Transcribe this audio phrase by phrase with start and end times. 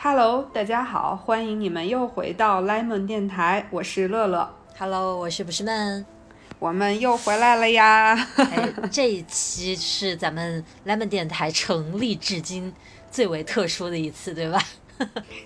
[0.00, 4.48] Hello，大家好，欢迎你们又回到 Lemon 电台，我是乐乐。
[4.78, 6.06] Hello，我是不是闷？
[6.60, 8.14] 我们又回来了呀！
[8.36, 12.72] 哎，这一期是咱们 Lemon 电台成立至今
[13.10, 14.62] 最为特殊的一次，对吧？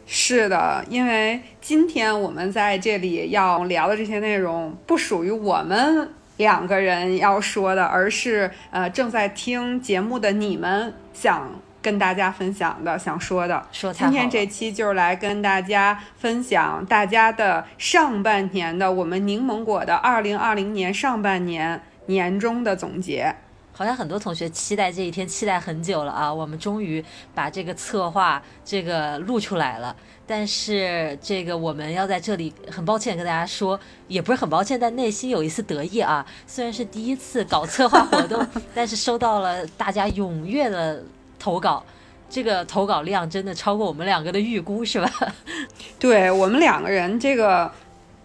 [0.04, 11.50] 是的，因为今天我们在这里要聊的这些内容，不属于我们两个人要说的，而是呃正在听节目的你们想
[11.82, 13.66] 跟大家分享的、想说的。
[13.72, 23.34] 说今天这期就是来跟大家分享大家的上半年的我们柠檬果的二零二零年上半年年终的总结。
[23.74, 26.32] 好像很多同学期待这一天，期待很久了啊！
[26.32, 27.02] 我们终于
[27.34, 29.96] 把这个策划这个录出来了。
[30.26, 36.24] 但是这个我们要在这里很抱歉跟大家说，也不是很抱歉，但内心有一丝得意啊。
[36.46, 41.02] 虽然是第一次搞策划活动， 但是收到了大家踊跃的
[41.42, 41.84] 投稿，
[42.30, 45.10] 这个投稿量真的超过我们两个的预估，是吧？
[45.98, 47.68] 对我们两个人这个，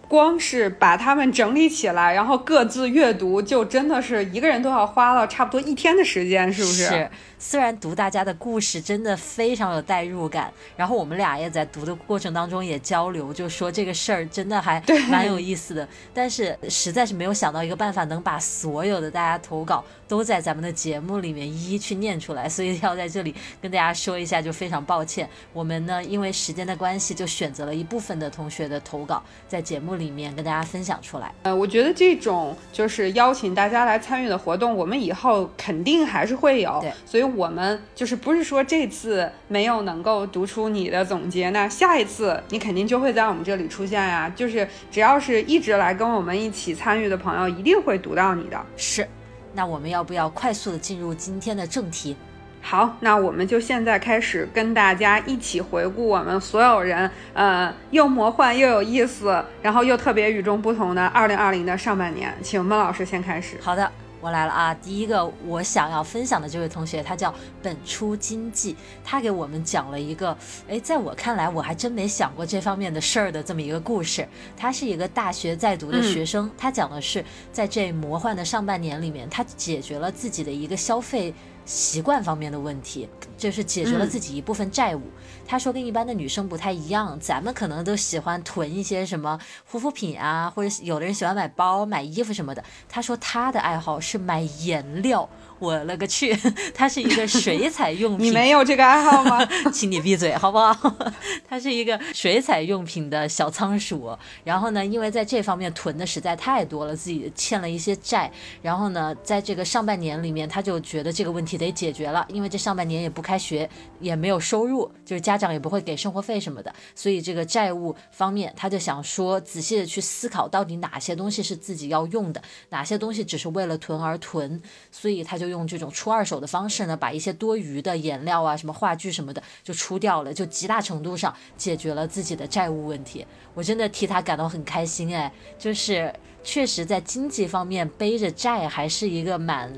[0.06, 6.86] 光是把它们整理起来，然后各自阅读，就真的是一个人都要花了差不多一天的时间，是不是？
[6.86, 15.86] 是，虽然读大家的故事真的非常有代入感，然后我们俩也在读的过程当中也交流，就说这个事儿真的还蛮有意思的。
[16.14, 25.28] 但是实在是没有想到一个办法能把所有的大家投稿都在咱们的节目里面一一去念出来，所以要在这里跟大家说一下，就非常抱歉。
[25.52, 31.32] 我们呢因为时间的关系，就选择了一部分的同学的投稿，在节目里面跟大家分享出来。
[31.42, 36.90] 呃，我觉得这种就是邀请大家来参与的活动，我们以后肯定还是会有对。
[37.04, 44.32] 所以我们就是不是说这次没有能够读出你的总结，那下一次你肯定就会在我们这里出现呀。
[44.34, 48.58] 就是只要是一直来跟我们一起参与的朋友，一定会读到你的。
[48.76, 49.06] 是，
[49.54, 52.16] 那我们要不要快速的进入今天的正题？
[52.60, 62.34] 好，那我们就现在开始跟大家一起回顾我们所有人，呃，又魔幻又有意思，然后又特别与众不同的二零二零的上半年。
[62.42, 63.56] 请孟老师先开始。
[63.60, 64.74] 好的，我来了啊！
[64.74, 70.36] 第一个我想要分享的这位同学，他叫本初经济，他给我们讲了一个，
[70.68, 74.26] 哎，在我看来我还真没想过这方面的事儿的这么一个故事。
[74.56, 81.32] 他是一个大学在读的学生，他讲的是在这魔幻的上半年里面，他解决了自己的一个消费。
[81.68, 83.06] 习惯方面的问题，
[83.36, 85.02] 就是解决了自己一部分债务。
[85.46, 92.64] 他说跟一般的女生不太一样，咱们可能都喜欢囤一些什么护肤品啊，或者有的人喜欢买包、买衣服什么的。
[92.88, 95.28] 他说他的爱好是买颜料。
[95.58, 96.36] 我了个去，
[96.74, 98.26] 他是一个水彩用品。
[98.26, 99.44] 你没有这个爱好吗？
[99.72, 100.96] 请你闭嘴好不好？
[101.48, 104.16] 他是一个水彩用品的小仓鼠。
[104.44, 108.30] 然后呢，因为在这方面囤的实在太多了，自己欠了一些债。
[108.62, 113.68] 然后呢，在这个上半年里面，他就觉得这个问题得解决了，因为这上半年也不开学，
[114.00, 122.40] 也没有收入，就是家长也不会给生活费什么的，所以这个债务方面，他就想说仔细的去思考，到底哪些东西是自己要用的，
[122.70, 124.60] 哪些东西只是为了囤而囤。
[124.90, 133.26] 所以他就用这种出二手的方式呢，把一些多余的颜料啊、什么话剧什么的就出掉了，就极大程度上解决了自己的债务问题。
[133.54, 136.12] 我真的替他感到很开心哎，就是
[136.44, 139.72] 确实在经济方面背着债还是一个蛮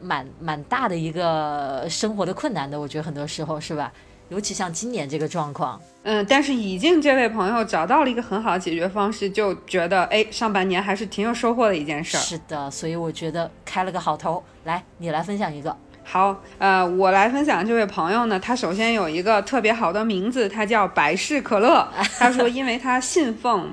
[0.00, 3.92] 蛮蛮大的一个生活的困难的，我觉得很多时候是吧？
[4.30, 12.20] 尤其像今年这个状况，嗯，但是已经这位朋友找到了一个很好的解决方式，就觉得哎，上半年还是挺有收获的一件事儿。
[12.20, 14.44] 是的，所以我觉得开了个好头。
[14.68, 15.74] 来，你来分享一个。
[16.04, 21.88] 好，呃，我来分享这位朋友呢，他首先有一个特别好的名字，他叫百事可乐。
[22.18, 23.70] 他说，因为他信奉。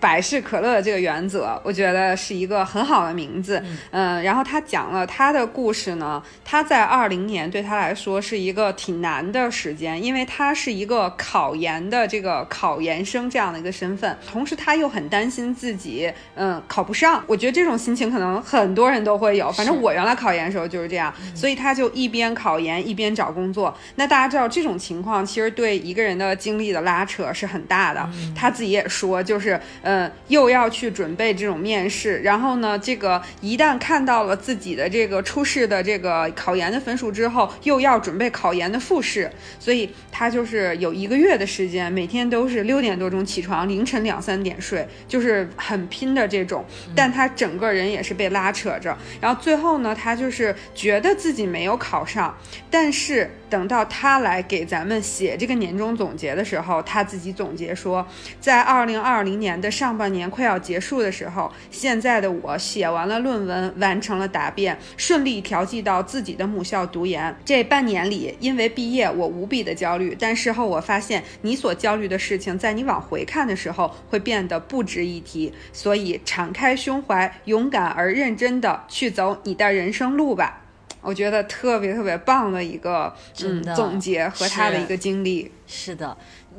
[0.00, 3.62] 百事可乐的这个原则，我觉得是一个很好的名字。
[3.90, 6.22] 嗯，然后他讲了他的故事呢。
[6.44, 17.22] 他在二零年对他来说是一个挺难的时间，因为他是一个考研的这个考研生这样的一个身份，同时他又很担心自己嗯考不上。
[17.26, 23.76] 我觉得这种心情可能很多人都会有，反正我原来考研的时候就是这样，所以他就一边考研一边找工作。
[23.96, 28.08] 那大家知道这种情况其实对一个人的精力的拉扯是很大的。
[28.34, 29.60] 他自己也说，就是。
[29.90, 46.62] 嗯，又要去准备这种面试，然后呢，这个一旦看到了自己的这个初试的这个考研的分数之后，又要准备考研的复试，所以他就是有一个月的时间，每天都是六点多钟起床，凌晨两三点睡，就是很拼的这种。
[46.94, 52.36] 但他整个人也是被拉扯着，然后最后呢，他就是觉得自己没有考上，
[52.70, 58.06] 但是等到他来给咱们写这个年终总结的时候，他自己总结说，
[58.40, 67.36] 在二零二零年的上半年快要结束的时候，现在的我写完了论文，完成了答辩，顺利调剂到自己的母校读研。
[67.44, 75.52] 这半年里，因为毕业，我无比的焦虑，但事后我发现，你所焦虑的事情，在你往回看的时候，会变得不值一提。
[75.72, 80.67] 所以，敞开胸怀，勇敢而认真的去走你的人生路吧。
[81.08, 83.10] 我觉得特别特别棒的一个
[83.42, 85.50] 嗯总结和他的一个经历。
[85.66, 86.14] 是的，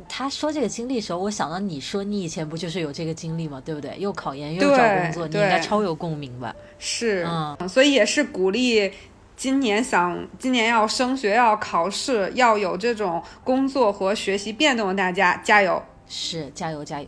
[0.08, 3.62] 他说这个经历的时候，我想到你说你以前不就是有这个经历吗？
[3.64, 3.96] 对不对？
[4.00, 6.56] 又考研又找工作，你应该超有共鸣吧？
[6.80, 8.92] 是，嗯所以也是鼓励
[9.38, 15.82] 今年想今年要升学、要考试、要有这种工作和学习变动的大家加油！
[16.08, 17.08] 是，加油加油！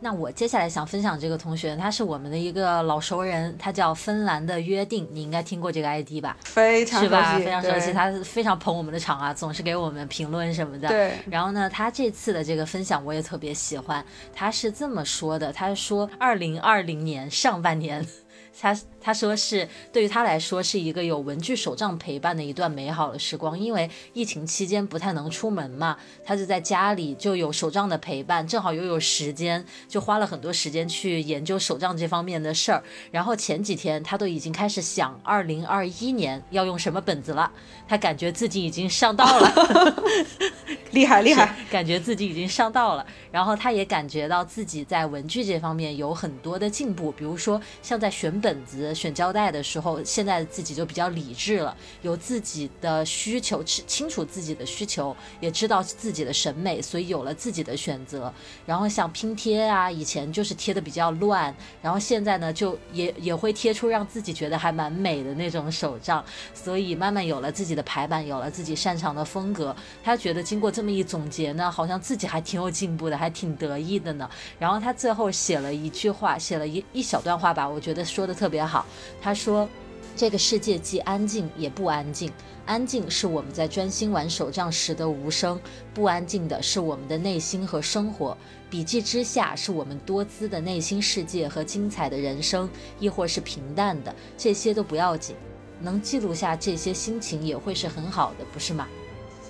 [0.00, 6.36] 那我接下来想分享这个同学，他是我们的一个老熟人，他叫芬兰的约定，你应该听过这个 ID 吧？
[6.44, 7.38] 非常是吧？
[7.38, 10.88] 非常熟悉，他非常捧我们的场啊，总是给我们评论什么的。
[10.88, 11.12] 对。
[11.30, 18.06] 然后呢，他这次的这个分享我也特别喜欢，他是这么说的，他说二零二零年上半年。
[18.60, 18.76] 他
[19.08, 32.84] 他说是对于他来说是一个有文具手账陪伴的一段美好的时光，因为疫情期间不太能出门嘛，他就在家里就有手账的陪伴，正好又有时间，就花了很多时间去研究手账这方面的事儿。
[33.10, 37.50] 然后前几天他都已经开始想二零二一年要用什么本子了，
[37.88, 40.04] 他感觉自己已经上道了，
[40.92, 43.06] 厉害厉害，感觉自己已经上道了。
[43.30, 48.58] 然后他也感觉到自己在文具这方面有很多的进步，比如说像在选本。
[48.58, 58.32] 本子选胶带的时候，现在自己就比较理智了，有自己的需求，清清楚自己的需求，也知道自己的审美，所以有了自己的选择。
[58.66, 66.24] 然后像拼贴啊，以前就是贴的比较乱，然后现在呢，就也也会贴出让自己觉得还蛮美的那种手账，
[66.54, 69.76] 所以慢慢有了自己的排版，有了自己擅长的风格。
[70.02, 74.28] 他觉得经过这么一总结呢，好像自己还挺有进步的，还挺得意的呢。
[74.58, 78.38] 然后他最后写了一句话，写了一一小段话吧，我觉得说的。
[78.38, 78.86] 特别好，
[79.20, 79.68] 他说
[80.16, 82.32] ：“这个世界既安静也不安静，
[82.66, 85.60] 安静是我们在专心玩手账时的无声，
[85.94, 88.36] 不安静的是我们的内心和生活。
[88.68, 92.68] 笔记之下是我们多姿的内心世界和精彩的人生，
[92.98, 95.34] 亦或是平淡的，这些都不要紧，
[95.80, 98.86] 能记录下这些心情也会是很好的，不是吗？”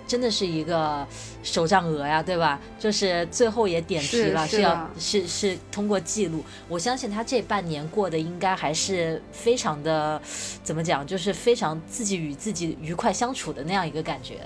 [0.09, 1.07] 真的是一个
[1.43, 2.59] 手账鹅呀，对吧？
[2.79, 6.43] 就是最后也点题了，是要是是通过记录。
[6.69, 10.21] 我相信他这半年过得应该还是非常的，
[10.65, 11.07] 怎么讲？
[11.07, 14.39] 就是非常自己与自己愉快相处的那样一个感觉。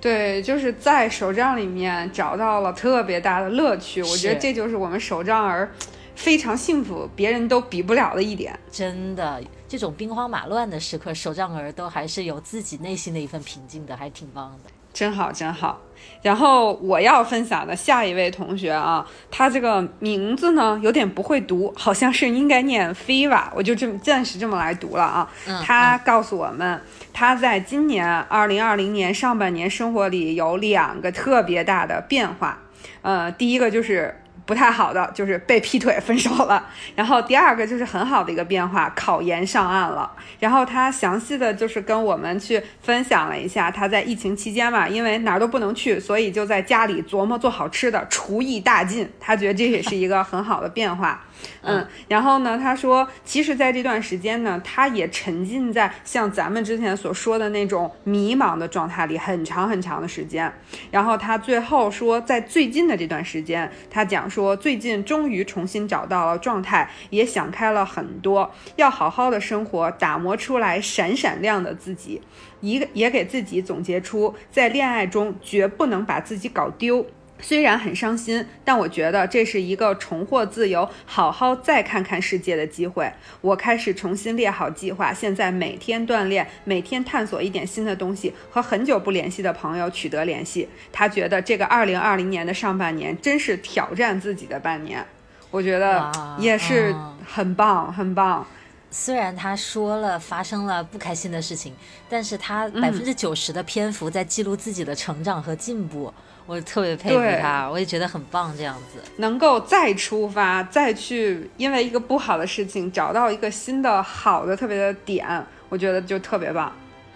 [0.00, 4.02] 对，就是在手账里面找到了特别大的乐趣。
[4.02, 5.70] 我觉得这就是我们手账儿
[6.16, 8.58] 非常幸福，别人都比不了的一点。
[8.72, 14.70] 真的，这种兵荒马乱的时刻，手账儿都还是有自己内心的一份平静的，还挺棒的。
[14.92, 15.80] 真好，真好。
[16.22, 25.30] 然后我要分享的下一位同学啊，他这个名字呢有点不会读，好像是应该念 Fiva，，我就这么暂时这么来读了啊。
[25.64, 26.80] 他告诉我们，
[27.12, 32.58] 他在今年二零二零年上半年生活里有两个特别大的变化，
[33.00, 34.19] 呃，第一个就是。
[34.50, 36.66] 不太好的就是被劈腿分手了，
[36.96, 40.10] 然后第二个就是很好的一个变化，考研上岸了。
[40.40, 49.08] 然后他详细的就是跟我们去分享了一下他在疫情期间嘛，因为哪儿都不能去，所以就在家里琢磨做好吃的，厨艺大进。
[49.20, 51.22] 他觉得这也是一个很好的变化。
[51.62, 60.52] 嗯，然后呢，他说，其实，在这段时间呢，他也沉浸在像咱们之前所说的那种迷茫的状态里，很长很长的时间。
[60.90, 72.20] 然后他最后说，在最近的这段时间，他讲说，最近终于重新找到了状态，也想开了很多，要好好的生活，打磨出来闪闪亮的自己，
[72.60, 77.06] 一个也给自己总结出，在恋爱中绝不能把自己搞丢。
[77.42, 83.12] 虽然很伤心，但我觉得这是一个重获自由、好好再看看世界的机会。
[83.40, 90.68] 我开始重新列好计划，现在每天锻炼，每天探索一点新的东西，和很久不联系的朋友取得联系。
[90.92, 95.04] 他觉得这个二零二零年的上半年真是挑战自己的半年，
[95.50, 96.94] 我觉得也是
[97.26, 98.46] 很棒，很棒。
[98.92, 101.72] 虽然他说了发生了不开心的事情，
[102.08, 106.12] 但是他百分之九十的篇幅在记录自己的成长和进步。
[106.50, 116.72] 我特别佩服他，我也觉得很棒，这样子能够再出发，再去因为一个不好的事情找到一个新的好的特别的点，我觉得就特别棒。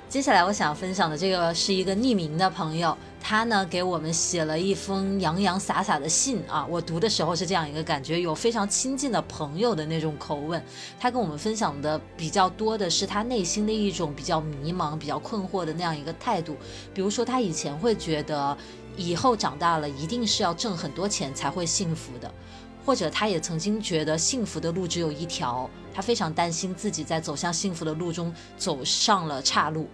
[0.08, 10.62] 接下来我想分享的这个是一个匿名的朋友，他呢给我们写了一封洋洋洒洒的信啊，我读的时候是这样一个感觉，有非常亲近的朋友的那种口吻。
[11.00, 16.56] 他跟我们分享的比较多的是他内心的一种比较迷茫、比较困惑的那样一个态度。
[16.92, 18.56] 比如说，他以前会觉得
[18.96, 22.32] 以后长大了一定是要挣很多钱才会幸福的，
[22.84, 29.88] 或者他也曾经觉得幸福的路只有一条，他非常担心自己在走向幸福的路中走上了岔路。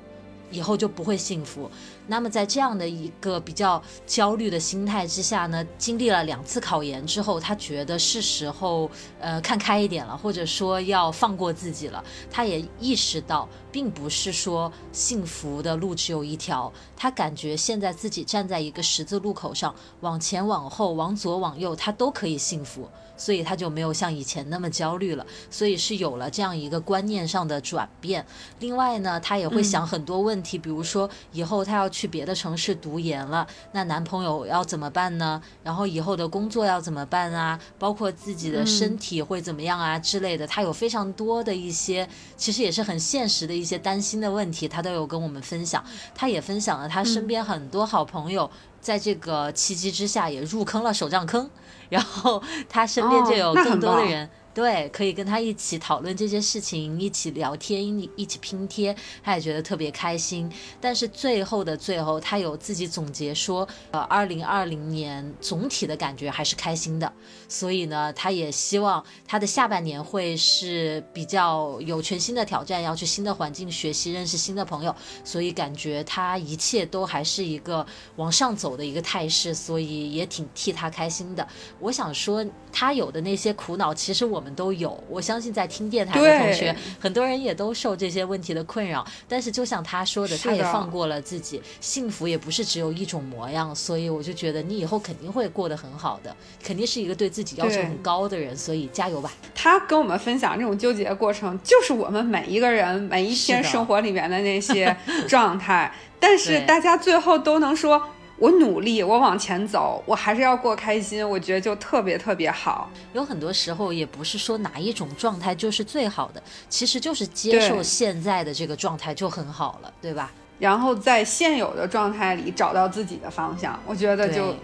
[0.51, 1.71] 以后就不会幸福。
[2.07, 8.91] 那么在这样的一个比较焦虑的心态之下呢，经历了两次考研之后，他觉得是时候
[9.21, 12.03] 呃看开一点了，或者说要放过自己了。
[12.31, 16.73] 他也意识到，并不是说幸福的路只有一条。
[16.97, 22.89] 他感觉现在自己站在一个十字路口上，往前往后，往左往右，他都可以幸福。
[23.21, 28.25] 所以他就没有像以前那么焦虑了，所以是有了这样一个观念上的转变。
[28.61, 35.43] 另外呢，他也会想很多问题，比如说以后他要去别的城市读研了，那男朋友要怎么办呢？
[35.63, 37.61] 然后以后的工作要怎么办啊？
[37.79, 42.09] 包括自己的身体会怎么样啊之类的，他有非常多的一些，
[42.39, 45.85] 其实也是很现实的一些担心的问题，他都有跟我们分享。
[46.15, 48.51] 他也分享了他身边很多好朋友。
[48.81, 51.51] 在这个契机之下，也入坑了手账坑，
[51.91, 54.29] 然后他身边就有更多的人。
[54.53, 60.51] 对，可以跟他一起讨论这些事情，一起聊天，一一起拼贴，他也觉得特别开心。
[60.81, 67.13] 但是最后的最后，他有自己总结说，呃，二零二零年总体的感觉还是开心的。
[67.49, 74.95] 所以呢，他也希望他的下半年会是比较有全新的挑战，要去新的环境学习，认识新的朋友。
[75.25, 81.47] 所以感觉他一切都还是一个往上走的一个态势，所以也挺替他开心的。
[81.79, 84.41] 我想说，他有的那些苦恼，其实我。
[84.41, 89.07] 们都有，我相信在听电台的同学，很多人也都受这些问题的困扰。
[89.29, 93.75] 但是就像他说的，他也放过了自己，幸福也不是只有一种模样。
[93.75, 96.35] 所以我就觉得你以后肯定会过得很好的，
[96.65, 98.57] 肯定是一个对自己要求很高的人。
[98.57, 99.31] 所以加油吧！
[99.55, 104.97] 他跟我们分享这种纠结的过程，就是我们每一个人每一天生活里面的那些
[105.29, 105.93] 状态。
[106.19, 108.03] 但是 大家最后都能说。
[108.41, 112.91] 我努力，我往前走，我还是要过开心，我觉得就特别特别好。
[113.13, 120.33] 有很多时候也不是说哪一种状态就是最好的，其实就是接受现在的这个状态就很好了，对吧？
[120.59, 124.57] 然后在现有的状态里找到自己的方向，我觉得就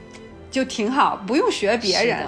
[0.50, 2.26] 就挺好，不用学别人。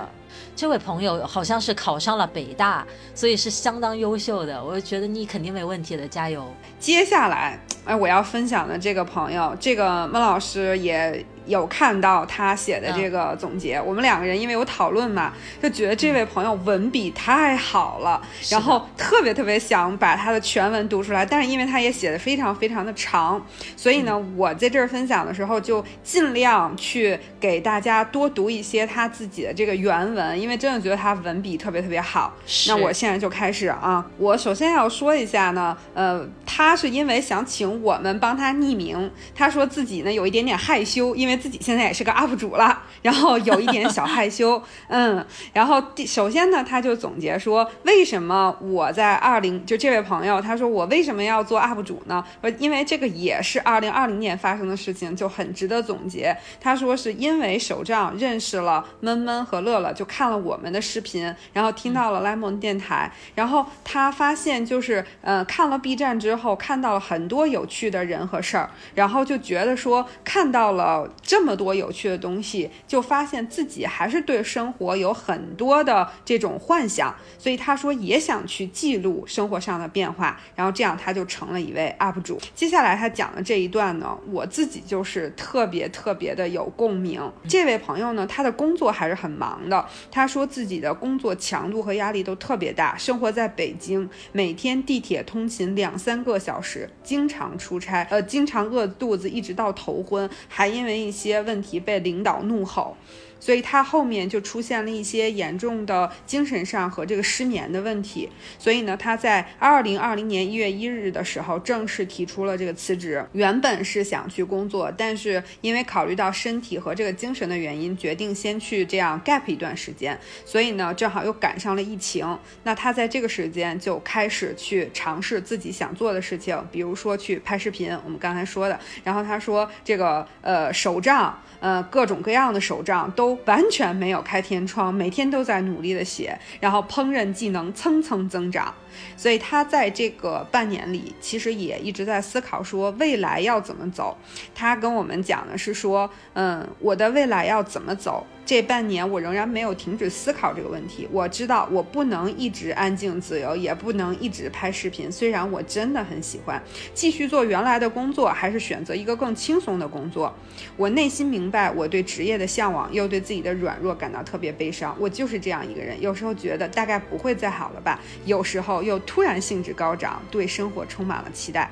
[0.54, 6.46] 这位朋友好像是考上了北大，所以是相当优秀的，我觉得你肯定没问题的，加油。
[6.78, 11.24] 接下来，哎，我要分享的这个朋友，这个孟老师也。
[11.48, 23.42] 有看到他写的这个总结，我们两个人因为有讨论嘛，就觉得这位朋友文笔太好了，然后特别特别想把他的全文读出来，但是因为他也写的非常非常的长，
[23.76, 32.34] 所以呢，我在这儿分享的时候就尽量去给大家多读一些他自己的这个原文，因为真的觉得他文笔特别特别好。
[32.66, 41.37] 那我现在就开始啊，我首先要说一下呢，呃，他是因为想请我们帮他匿名，他说自己呢有一点点害羞，因为。
[41.38, 52.24] 自己现在也是个 UP 主了，然后有一点小害羞， 嗯，然后第首先呢，他就总结说，为什么我在二零就这位朋友，他说我为什么要做 UP 主呢？
[52.42, 56.36] 说因为这个也是二零二零年发生的事情，就很值得总结。
[56.60, 71.08] 他说是因为手账认识了闷闷和乐乐，就看了我们的视频，然后听到了 Lemon 电台，然后他发现就是呃看了 B 站之后，看到了很多有趣的人和事儿，然后就觉得说看到了。
[71.28, 82.40] 这么多有趣的东西，就发现自己还是对生活有很多的这种幻想，所以他说也想去记录生活上的变化，然后这样他就成了一位 UP 主。
[82.54, 87.20] 接下来他讲的这一段呢，我自己就是特别特别的有共鸣。
[87.46, 101.42] 这位朋友呢，他的工作还是很忙的，他说自己的工作强度和压力都特别大，生活在北京，每天地铁通勤两三个小时，经常出差，呃，经常饿肚子，一直到头昏，还因为一些。
[101.42, 102.96] 问题被领导怒吼。
[103.40, 108.28] 所以他后面就出现了一些严重的精神上和这个失眠的问题。
[108.58, 113.24] 所以呢，他在二零二零年一月一日的时候正式提出了这个辞职。
[113.32, 120.18] 原本是想去工作，但是因为考虑到身体和这个精神的原因，决定先去这样 gap 一段时间。
[120.44, 122.38] 所以呢，正好又赶上了疫情。
[122.64, 128.78] 那他在这个时间就开始去尝试自己想做的事情，比如说去拍视频，我们刚才说的。
[129.04, 133.27] 然后他说这个呃手账，呃各种各样的手账都。
[133.46, 138.72] 完全没有开天窗，每天都在努力的写，然后烹饪技能蹭蹭增长。
[139.16, 144.16] 所以他在这个半年里，其实也一直在思考说未来要怎么走。
[144.54, 148.26] 他跟我们讲的是说，嗯，我的未来要怎么走？
[148.48, 151.06] 这半年我仍然没有停止思考这个问题。
[151.12, 155.12] 我知道我不能一直安静自由，也不能一直拍视频。
[155.12, 156.58] 虽然我真的很喜欢
[156.94, 160.34] 继续做原来的工作，还是选择一个更轻松的工作。
[160.78, 164.96] 我内心明白我对职业的向往，又对自己的软弱感到特别悲伤。
[164.98, 171.70] 我就是这样一个人，有时候觉得大概不会再好了吧，有时候又突然兴致高涨，对生活充满了期待。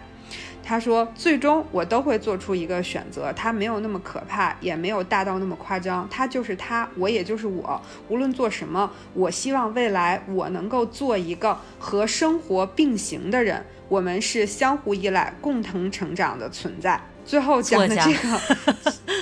[0.69, 6.09] 他说：“最终我都会做出一个选择，他没有那么可怕，也没有大到那么夸张。
[6.11, 7.81] 他就是他，我也就是我。
[8.09, 13.65] 无论做什么，我希望未来我能够做一个和生活并行的人。
[13.89, 18.41] 我们是相互依赖、共同成长的存在。”最后讲的这个。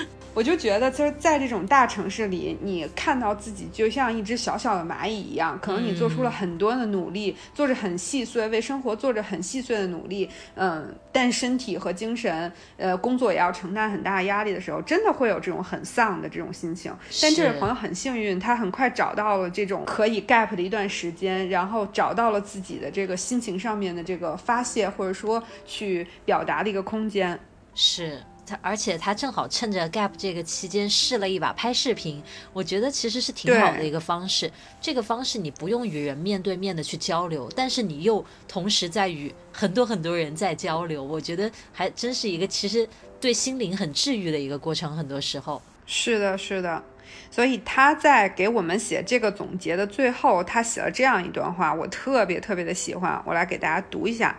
[0.34, 16.92] 我就觉得，就是在这种大城市里，你看到自己就像一只小小的蚂蚁一样，可能你做出了很多的努力，做着很细碎，为生活做着很细碎的努力，嗯，但身体和精神，呃，工作也要承担很大的压力的时候，真的会有这种很丧的这种心情。
[17.22, 27.38] 但这位朋友很幸运，他很快找到了这种可以 gap 的一段时间，然后找到了自己的这个心情上面的这个发泄，或者说去表达的一个空间。
[27.74, 28.18] 是。
[28.46, 32.22] 他而且他正好趁着 gap 这个期间试了一把拍视频，
[32.52, 34.50] 我觉得其实是挺好的一个方式。
[34.80, 42.88] 这个方式你不用与人面对面的去交流，但是你又同时在与很多很多人在交流，我觉得还真是一个其实
[43.20, 44.94] 对心灵很治愈的一个过程。
[44.96, 46.82] 很多时候是的，是的。
[47.30, 54.38] 所以他在给我们写这个总结的最后，他写了这样一段话，我特别特别的喜欢，我来给大家读一下。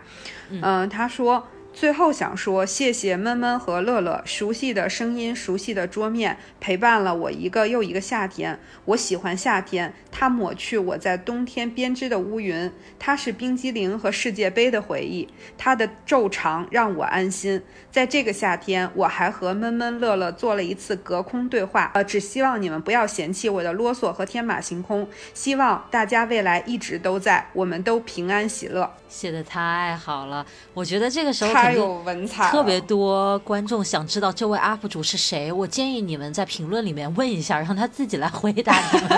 [0.50, 1.46] 嗯，他说。
[1.76, 8.58] 最后想说，谢谢闷闷和乐乐，熟悉的声音，熟悉的桌面，陪伴了我一个又一个夏天。
[8.86, 15.28] 我喜欢夏天，它抹去我在冬天编织的乌云，它是冰激凌和世界杯的回忆，
[15.58, 17.62] 它的昼长让我安心。
[17.90, 28.90] 在这个夏天，我还和闷闷乐乐做了一次隔空对话，呃，只希望你们不要嫌弃我的啰嗦和天马行空，希望大家未来一直都在，我们都平安喜乐。
[29.10, 31.65] 写的太好了，我觉得这个时候。
[31.66, 35.50] 太有文采，特别多观众想知道这位 UP 主是谁。
[35.52, 39.08] 我建议你们在评论里面问一下，让他自己来回答你们。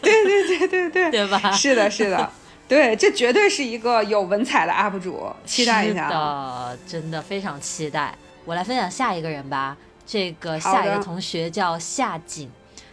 [0.00, 1.52] 对对对对对， 对吧？
[1.52, 2.30] 是的，是的，
[2.68, 6.08] 对，这绝对是一个有文采的 UP 主，期待一下。
[6.08, 8.14] 的，真的非常期待。
[8.44, 9.76] 我来分享下一个人吧。
[10.04, 12.50] 这个下一个同学叫夏景，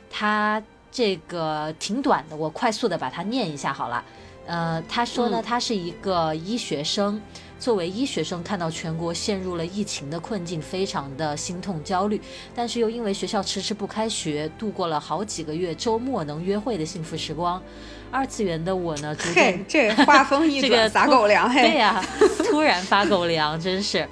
[0.09, 4.03] 他这个挺短的，我快速的把它念一下好了。
[4.45, 7.19] 呃，他说呢，他是一个医学生。
[7.59, 12.19] 作为医学生，看到全国陷入了疫情的困境，非常的心痛焦虑。
[12.55, 17.61] 但是又因为学校迟迟不开学，度过了好几个月周末能约会的幸福时光。
[18.09, 22.03] 二次元的我呢，逐渐这画风一转撒狗粮嘿，对呀，
[22.45, 24.07] 突然发狗粮，真是。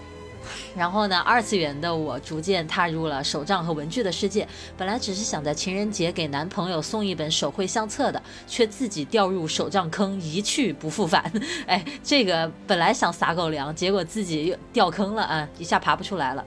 [0.78, 4.48] 然后呢，二次元的我逐渐踏入了手账和文具的世界。
[4.78, 11.32] 本来只是想在情人节给男朋友送一本手绘相册的，却自己掉入手账坑，一去不复返。
[11.66, 16.46] 哎，这个本来想撒狗粮，结果自己又掉坑了啊，一下爬不出来了。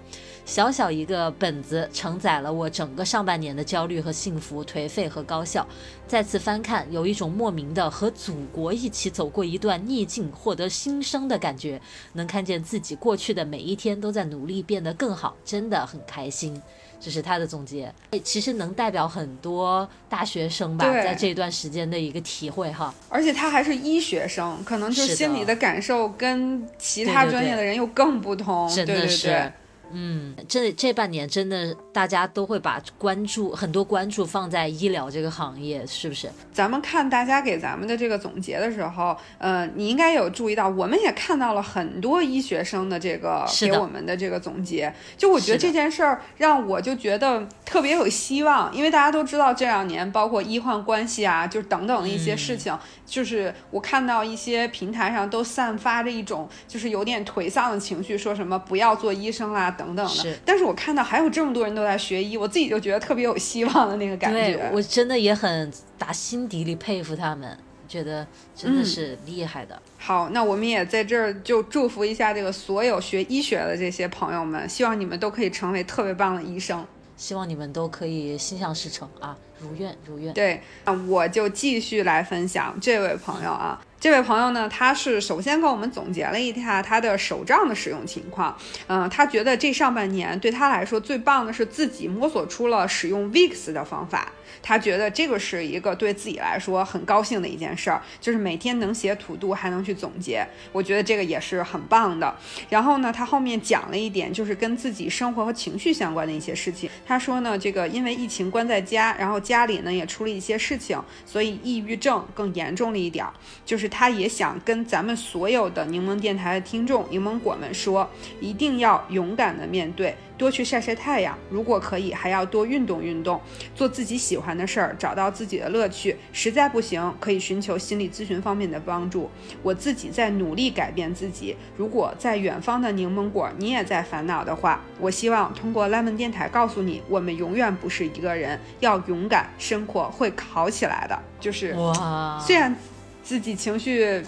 [0.50, 5.64] 小小一个本子承载了我整个上半年的焦虑和幸福、颓废和高效。
[6.08, 11.80] 再次翻看，有一种莫名的和祖国一起走过一段逆境、获得新生的感觉。
[12.14, 16.60] 能看见自己过去的每一天都在努力变得更好，真的很开心。
[16.98, 22.92] 这是他的总结，其实能代表很多大学生吧，在这段时间的一个体会哈。
[23.08, 28.68] 而且他还是医学生，可能就心里的感受跟其他专业的人又更不同。
[28.68, 29.52] 真的是。
[29.92, 36.30] 嗯，这这半年真的大家都会把关注很多关注放在医疗这个行业，是不是？
[36.52, 44.92] 咱们看大家给咱们的这个总结的时候，呃，你应该有注意到，我们也看到了很多医学生的这个给我们的这个总结。
[45.16, 59.74] 就我觉得这件事儿让我就觉得特别有希望，因为大家都知道这两年包括医患关系啊，就等等的一些事情，就是我看到一些平台上都散发着一种就是有点颓丧的情绪，说什么不要做医生啦。
[59.80, 64.54] 等等的，但是我看到还有这么多人都在学医，我自己就觉得特别有希望的那个感觉。
[64.54, 67.56] 对我真的也很打心底里佩服他们，
[67.88, 69.80] 觉得真的是厉害的。
[69.96, 76.84] 好，那我们也在这儿就祝福一下这个所有学医学的这些朋友们，希望你们都可以成为特别棒的医生，
[77.16, 80.34] 希望你们都可以心想事成啊，如愿如愿。
[80.34, 83.80] 对，那我就继续来分享这位朋友啊。
[84.00, 88.56] 这位朋友呢，他是首先跟我们总结了一下他的手账的使用情况。
[88.86, 94.32] 嗯，他觉得这上半年对他来说最棒的是自己摸索出了使用 Vix 的方法。
[94.62, 100.46] 他觉得这个是一个对自己来说很高兴的一件事儿，就是每天能写土度，还能去总结。
[100.72, 102.34] 我觉得这个也是很棒的。
[102.68, 106.88] 然后呢，他后面讲了一点，就是跟自己生活和情绪相关的一些事情。
[107.06, 113.32] 他说呢，这个因为疫情关在家，然后家里呢也出了一些事情，所以抑郁症更严重了一点儿。
[113.64, 118.08] 就是他也想跟咱们所有的柠檬电台的听众、柠檬果们说，
[118.40, 120.14] 一定要勇敢的面对。
[120.36, 123.38] 多去晒晒太阳，如果可以，还要多运动运动，
[123.74, 126.16] 做自己喜欢的事儿，找到自己的乐趣。
[126.32, 129.30] 实在不行，可以寻求心理咨询方面的帮助。
[129.62, 131.56] 我自己在努力改变自己。
[131.76, 141.18] 如果在远方的柠檬果，你也在烦恼的话，我希望通过 Lemon 电台告诉你，我们永远不是一个人，要勇敢，生活会好起来的。
[141.38, 142.74] 就是哇，虽然
[143.22, 144.22] 自己情绪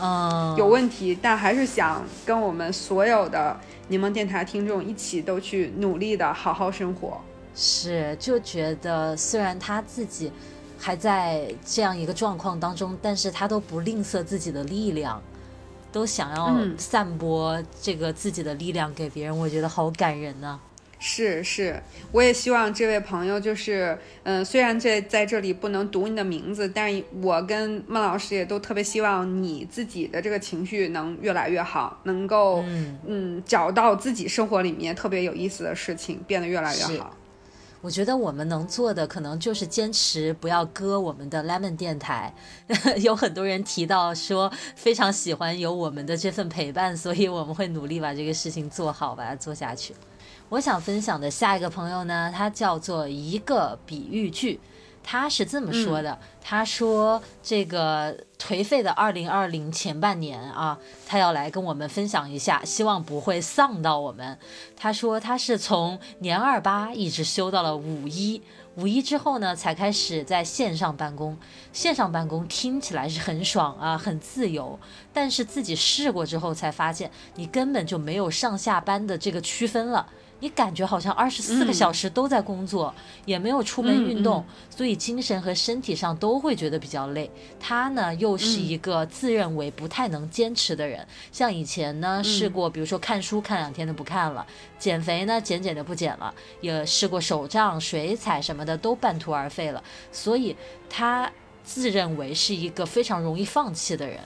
[0.57, 3.59] 有问题，但还是想跟我们所有的。
[3.89, 7.21] 柠檬电台听众一起都去努力的好好生活，
[7.55, 10.33] 是就觉得虽然他自己
[10.79, 15.23] 还在这样一个状况当中，但是他都不吝啬自己的力量，
[15.93, 20.59] 都想要散播这个自己的力量给别人，我觉得好感人呢。
[21.05, 32.65] 是是，我也希望这位朋友就是，嗯，虽然这在这里不能读你的名字，但是我跟孟老师也都特别希望你自己的这个情绪能越来越好，能够
[33.05, 37.17] 嗯找到自己生活里面特别有意思的事情，变得越来越好。
[37.83, 42.33] 我觉得我们能做的可能就是坚持不要割我们的 Lemon 电台。
[43.03, 49.93] 有很多人提到说非常喜欢有我们的这份陪伴，所以我们会努力把这个事情做好，把它做下去。
[50.49, 54.61] 我想分享的下一个朋友呢，他叫做一个比喻句，
[55.03, 64.39] 他是这么说的：他说这个颓废的二零二零前半年啊，他要来跟我们分享一下，希望不会丧到我们。
[64.77, 68.41] 他说他是从年二八一直休到了五一，
[68.77, 71.37] 五一之后呢，才开始在线上办公。
[71.73, 74.79] 线上办公听起来是很爽啊，很自由，
[75.13, 80.07] 但是自己试过之后才发现，你根本就没有上下班的这个区分了。
[80.43, 82.93] 你感觉好像二十四个小时都在工作，
[83.25, 87.31] 也没有出门运动，所以精神和身体上都会觉得比较累。
[87.61, 94.45] 他呢又是一个自认为不太能坚持的人，像以前呢试过，比如说看书看两天就不看了，
[94.81, 100.57] 减肥呢减减就不减了，也试过手账、水彩什么的都半途而废了，所以
[100.91, 101.31] 他
[101.63, 104.19] 自认为是一个非常容易放弃的人。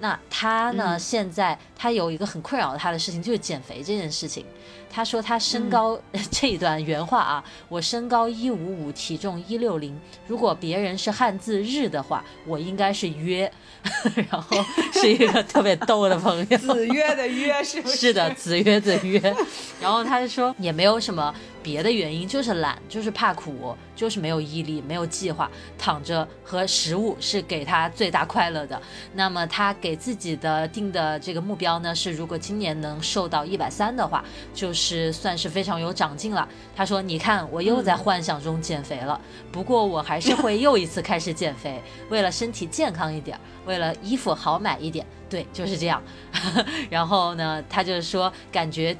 [0.00, 4.46] 那他呢现在他有一个很困扰他的事情，就是减肥这件事情。
[4.90, 5.98] 他说他身高
[6.30, 9.98] 这一段原话啊，我身高一五五，体重一六零。
[10.26, 13.50] 如果别人是汉字日的话，我应该是约，
[14.30, 14.56] 然后
[14.92, 16.58] 是一个特别逗的朋友。
[16.58, 17.96] 子曰的曰是不是？
[17.96, 19.20] 是的，子曰的曰。
[19.80, 25.48] 然后他就说也没有什么别的原因，就是懒，就是怕苦，就是没有毅力，没有计划，
[25.78, 28.80] 躺着和食物是给他最大快乐的。
[29.14, 34.24] 那么他给自己的定的这个目标呢，是如果今年能瘦到一百三的话，
[34.54, 34.77] 就是。
[34.78, 36.48] 是算是非常有长进了。
[36.76, 39.20] 他说：“你看，我又在幻想中减肥了。
[39.50, 45.04] 不过我还是会又一次开始减肥， 为了身体健康一点，为了衣服好买一点。
[45.28, 46.00] 对，就是这样。
[46.88, 48.96] 然后呢，他就是说，感觉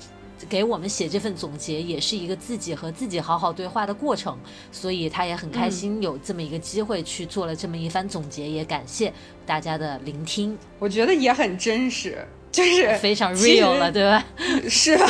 [0.49, 4.37] 给我们写这份总结也是一个自己和自己好好对话的过程，
[4.71, 9.13] 所以他也很开心有这么一个机会去做了这么一番总结，也感谢
[9.47, 10.59] 大家的聆听。
[10.79, 14.25] 我觉得也很真实。”就是 非常 real 了，对吧？
[14.69, 15.07] 是吧？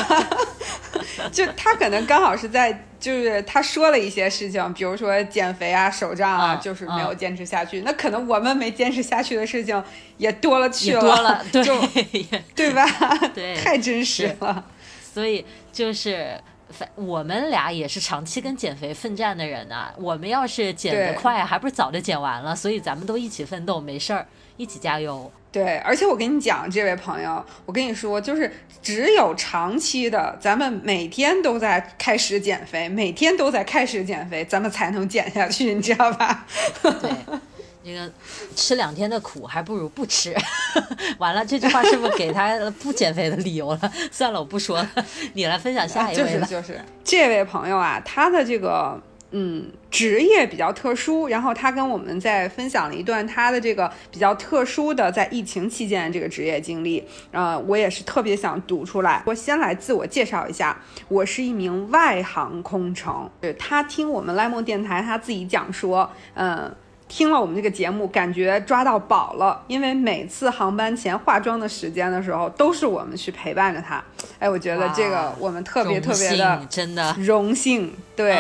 [1.33, 7.83] 就他可能刚好是在，就是他说了一些事情，比如说减肥啊、手账啊，就是没有坚持下去。
[7.83, 9.83] 那可能我们没坚持下去的事情
[10.16, 11.64] 也多了去了，多了，对，
[12.55, 12.87] 对吧？
[13.35, 14.64] 对，太真实了。
[15.12, 19.92] 所以就是，反我们俩也是长期跟减肥奋战的人呐。
[19.96, 22.55] 我们要是减得快，还不是早就减完了？
[22.55, 25.31] 所以咱们都一起奋斗，没事儿，一起加油。
[25.50, 36.46] 对，而且我跟你讲，这位朋友，我跟你说，就是只有长期的，咱们每天都在开始减肥，每天都在开始减肥，咱们才能减下去，你知道吧？
[36.82, 37.11] 对，
[37.82, 38.12] 那个
[38.54, 40.37] 吃两天的苦，还不如不吃。
[41.18, 43.92] 完了，这句话是不是给他不减肥的理由了？
[44.12, 44.90] 算了，我不说了，
[45.32, 46.46] 你来分享下一位吧。
[46.46, 49.00] 就是就是这位朋友啊，他的这个。
[49.31, 59.23] 嗯，职业比较特殊，然后他跟我们在分享了一段他的这个比较特殊的在疫情期间的这个职业经历，呃，我也是特别想读出来。
[59.27, 63.29] 我先来自我介绍一下，我是一名外航空乘。
[63.59, 66.75] 他听我们莱蒙电台，他自己讲说，嗯。
[67.11, 74.05] 听了我们这个节目，感觉抓到宝了，因为每次航班前化妆的时间的时候，都是我们去陪伴着他。
[74.38, 77.91] 哎，我觉得这个我们特别特别的真的荣幸。
[78.18, 78.37] 对，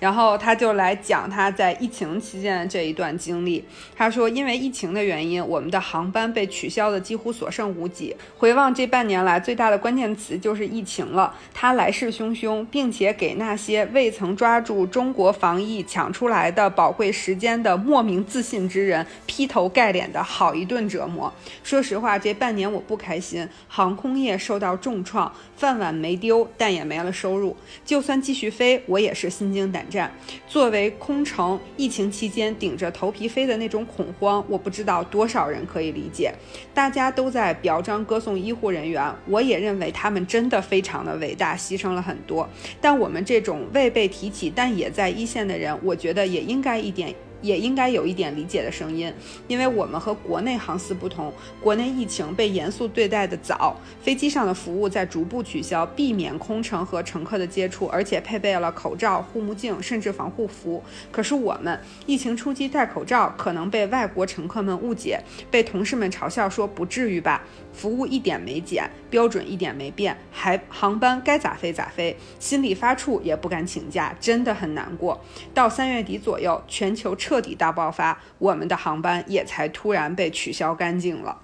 [0.00, 3.64] 然后他就来讲他在疫情期间的这一段经历。
[3.96, 8.16] 他说，因为疫情的原因，我们的航班被取消的几乎所剩无几。
[8.36, 11.32] 回望这半年来，最大的关键词就是疫情了。
[11.54, 21.32] 它来势汹汹，并且给那些未曾抓住中国防疫抢出来的宝贵时间的莫名自信之人劈头盖脸的好一顿折磨。
[21.62, 27.56] 说实话，这半年我不开心，航空业受到重创，饭碗没丢，但也没了收入。
[27.84, 29.40] 就算继续飞，我也是。
[29.40, 30.12] 心惊胆战。
[30.46, 36.30] 作为空乘，疫情期间顶着头皮飞的那种恐慌，我不知道多少人可以理解。
[36.74, 42.46] 大家都在表彰歌颂医护人员，我也认为他们真的非常的伟大，牺牲了很多。
[42.82, 47.14] 但我们这种未被提起但也在一线的人，我觉得也应该一点。
[47.42, 49.12] 也应该有一点理解的声音，
[49.48, 60.82] 因为我们和国内航司不同，国内疫情被严肃对待的早，飞机上的服务在逐步取消，避免空乘和乘客的接触，而且配备了口罩、护目镜，甚至防护服。
[61.10, 67.44] 可是我们疫情初期戴口罩，可能被外国乘客们误解，被同事们嘲笑说不至于吧。
[67.72, 75.18] 服务一点没减，标准一点没变，还航班该咋飞咋飞，心里发怵也不敢请假，真的很难过。
[75.54, 81.38] 到三月底左右，全球彻底大爆发，我们的航班也才突然被取消干净了。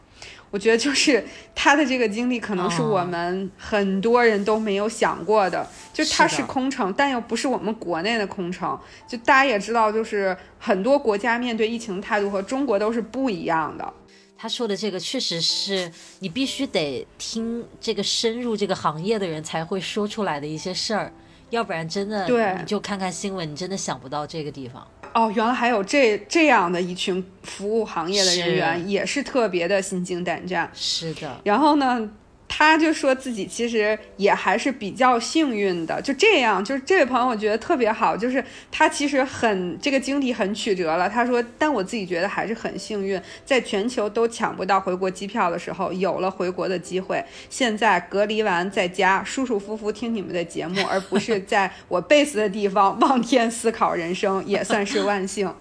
[0.50, 5.64] 我觉得就是他的这个经历，可能是我们很多人都没有想过的。
[5.92, 8.76] 就他是空乘，但又不是我们国内的空乘。
[9.06, 13.92] 就大家也知道，就是很多国家面对疫情态度和中国都是不一样的。
[14.36, 21.12] 他说的这个确实是你必须得听这个深入这个行业的人才会说出来的一些事儿，
[21.50, 24.84] 要不然真的对你就看看新闻，你真的想不到这个地方。
[25.16, 30.70] 哦，原来还有这这样的一群服务行业的人员，也是特别的心惊胆战。
[30.74, 32.10] 是的，然后呢？
[32.58, 38.42] 他就说自己其实也还是比较幸运的，就这样，就是这位朋友我觉得特别好，就是
[38.72, 41.06] 他其实很这个经历很曲折了。
[41.06, 47.22] 他说，但我自己觉得还是很幸运，在全球都抢不到回国机票的时候，有了回国的机会。
[47.50, 55.54] 现在隔离完在家，舒舒服服听你们的节目，而不是在我 base 的地方望天思考人生，也算是万幸。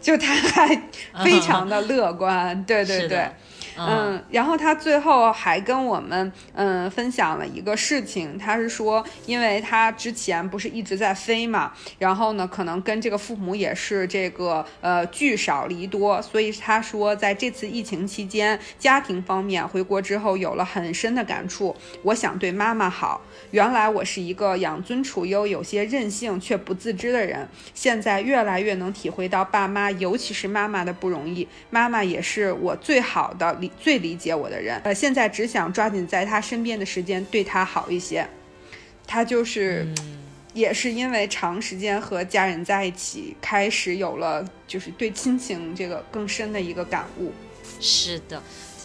[0.00, 0.82] 就他还
[1.24, 3.28] 非常的乐观，对对对。
[3.78, 21.76] 嗯，然后他最后还跟我们嗯分享了一个事情，他是说，因为他之前不是一直在飞嘛，然后呢，可能跟这个父母也是这个呃聚少离多，所以他说在这次疫情期间，家庭方面回国之后有了很深的感触。
[22.02, 23.20] 我想对妈妈好，
[23.52, 31.46] 原来我是一个养尊处优、有些任性却不自知的人，现在越来越能体会到爸妈，尤其是妈妈的不容易。
[31.70, 33.56] 妈妈也是我最好的。
[33.80, 38.28] 最理解我的人，呃，现在只想抓紧在他身边的时间对他好一些。
[39.06, 39.86] 他就是，
[40.52, 47.32] 也是因为长时间和家人在一起，开始有了就是对亲情这个更深的一个感悟。
[47.80, 48.42] 是的，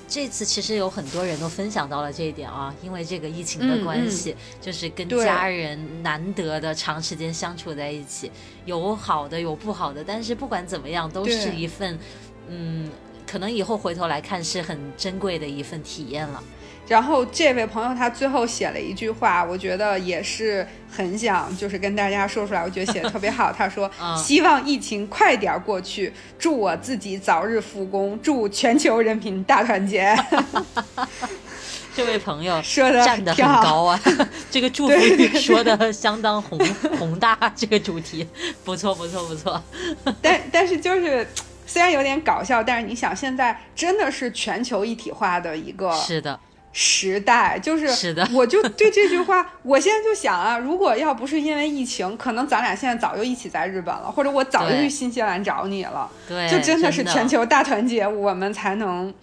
[0.08, 8.32] 这次其实有很多人都分享到了这一点啊，因为这个疫情的关系，就是跟家人难得的长时间相处在一起，
[8.64, 12.00] 有好的有不好的，但是不管怎么样，都是一份，
[12.48, 12.90] 嗯。
[13.34, 16.44] 可能以后回头来看是很珍贵的一份体验了。
[16.88, 23.52] 然后这位朋友他最后写了一句话，我觉得也是很想就是跟大家说出来，我觉得写的特别好。
[23.52, 30.16] 他说： “希望疫情快点过去，祝我自己早日复工，祝全球人民大团结。”
[31.96, 34.00] 这位朋友 说的站得很高啊，
[34.52, 36.60] 这个祝福语说的相当宏
[37.00, 38.28] 宏大，这个主题
[38.64, 39.60] 不错不错不错。
[40.22, 41.26] 但但是就是。
[41.66, 46.40] 虽然有点搞笑，但是你想，现在真的是全球一体化的一个是的。
[46.76, 59.14] 时代，就是是的， 我就对这句话，我现在就想啊，如果要不是因为疫情，可能咱俩现在早就一起在日本了，或者我早就去新西兰找你了，对，就真的是全球大团结，我们才能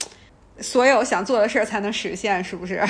[0.61, 2.87] 所有想做的事儿才能实现，是不是？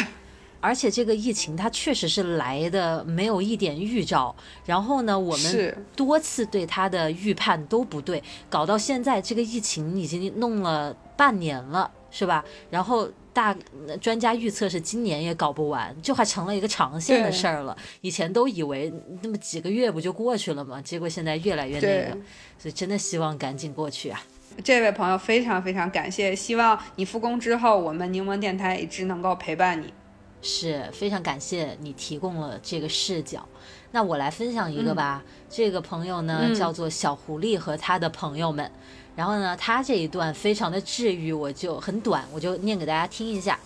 [0.61, 12.44] 而且这个疫情它确实是来的没有一点预兆，然后呢，我们多次对它的预判都不对，搞到现在这个疫情已经弄了半年了，是吧？
[12.70, 13.57] 然后大
[14.01, 17.77] 专家预测是今年也搞不完，就还成了一个长线的事儿了。
[18.01, 18.92] 以前都以为
[19.23, 20.83] 那么几个月不就过去了吗？
[20.83, 22.18] 结果现在越来越那个，
[22.59, 24.23] 所以真的希望赶紧过去啊！
[24.64, 29.94] 这位朋友非常非常感谢，希望你复工之后，我们柠檬电台一直能够陪伴你。
[30.42, 33.46] 是非常感谢你提供了这个视角。
[33.92, 35.22] 那我来分享一个吧。
[35.48, 38.70] 这个朋友呢叫做小狐狸和他的朋友们。
[39.16, 43.59] 然后呢，他这一段非常的治愈，我就很短，我就念给大家听一下。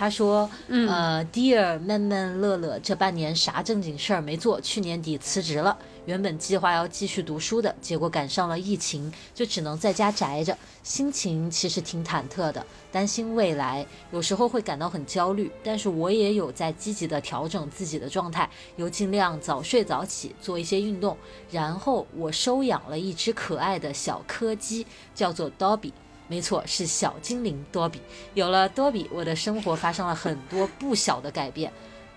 [0.00, 0.48] 他说
[0.88, 5.76] ：“呃，Dear 闷闷乐乐，这半年啥正经事儿没做，去年底辞职了。
[6.06, 10.56] 原本计划要继续读书的，结果赶上了疫情，就只能在家宅着。
[10.82, 15.52] 心情其实挺忐忑的，担心未来，有时候会感到很焦虑。
[15.62, 21.14] 但是我也有在积极的调整自己的状态，有尽量早睡早起，做一些运动。
[21.50, 25.92] 然后我收养了一只可爱的小柯基，叫做 Dobby。”
[26.30, 28.00] 没错，是小精灵多比。
[28.34, 31.72] 有了多比，我的生活发生了很多不小的改变。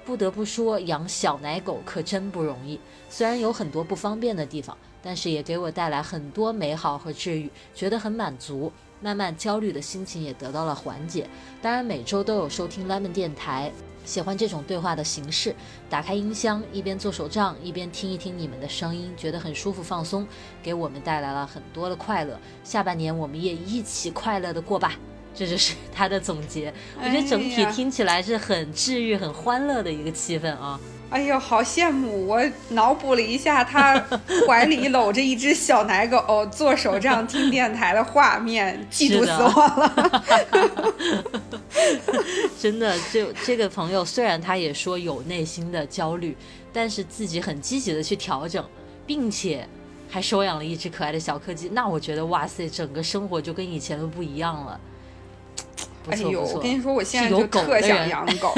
[0.06, 2.80] 不得不说，养小奶狗可真不容易。
[3.10, 8.72] 虽然有很多不方便的地方，但是也给我带来很多美好和治愈，觉得很满足。
[9.02, 11.28] 慢慢焦虑的心情也得到了缓解。
[11.62, 13.72] 当然，每周都有收听 Lemon 电台。
[14.06, 15.56] 喜欢这种对话的形式，
[15.90, 20.28] 打开音箱，一边做手账，一边听一听你们的声音，觉得很舒服放松，
[20.62, 22.40] 给我们带来了很多的快乐。
[22.64, 24.94] 下半年我们也一起快乐的过吧，
[25.34, 26.74] 这就是他的总结。
[26.98, 30.80] 我觉得整体听起来是很治愈、很欢乐的一个气氛啊。
[30.82, 32.28] 哎呦，好羡慕！
[32.28, 33.94] 我脑补了一下，他
[34.48, 40.24] 怀里搂着一只小奶狗，做手账、听电台的画面， 嫉妒死我了。
[42.60, 46.36] 真的，就这个朋友，虽然他也说有内心的焦虑，
[46.72, 48.64] 但是自己很积极的去调整，
[49.06, 49.68] 并且
[50.10, 51.70] 还收养了一只可爱的小柯基。
[51.70, 54.80] 那我觉得，哇塞，整个生活就跟以前都不一样了。
[56.10, 58.54] 哎呦，我跟你说，我现在就特想养 狗。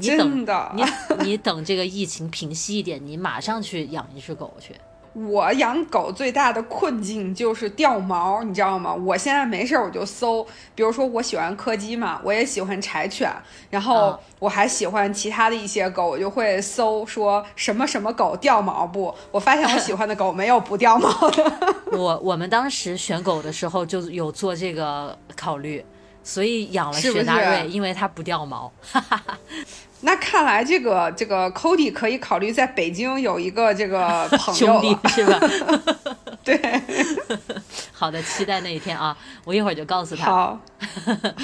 [0.00, 0.82] 真的，你
[1.24, 4.74] 你等这个疫情平息一点，你马上去养一只狗去。
[5.12, 8.94] 我养狗最大的困境就是掉毛，你知道吗？
[8.94, 13.30] 我现在没事儿我就搜，比如说我喜欢柯基嘛，我也喜欢柴犬，
[13.70, 19.14] 然后我还喜欢其他的一些狗，我就会搜说什么什么狗掉毛不？
[19.30, 21.52] 我发现我喜欢的狗没有不掉毛的。
[21.92, 25.84] 我我们当时选狗的时候就有做这个考虑。
[26.22, 28.70] 所以养了雪纳瑞，因为它不掉毛。
[30.02, 35.38] 那看来这个这个 Cody 可以考虑在北京有一个这个 朋友，兄弟是吧？
[36.42, 36.58] 对，
[37.92, 39.16] 好的，期待那一天啊！
[39.44, 40.24] 我一会儿就告诉他。
[40.24, 40.58] 好，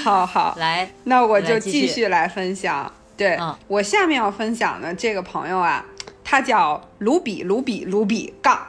[0.03, 2.90] 好，好，来，那我就继续来分享。
[3.16, 3.38] 对
[3.69, 5.85] 我下面要分享的这个朋友啊，
[6.25, 8.66] 他叫卢比，卢比，卢比杠，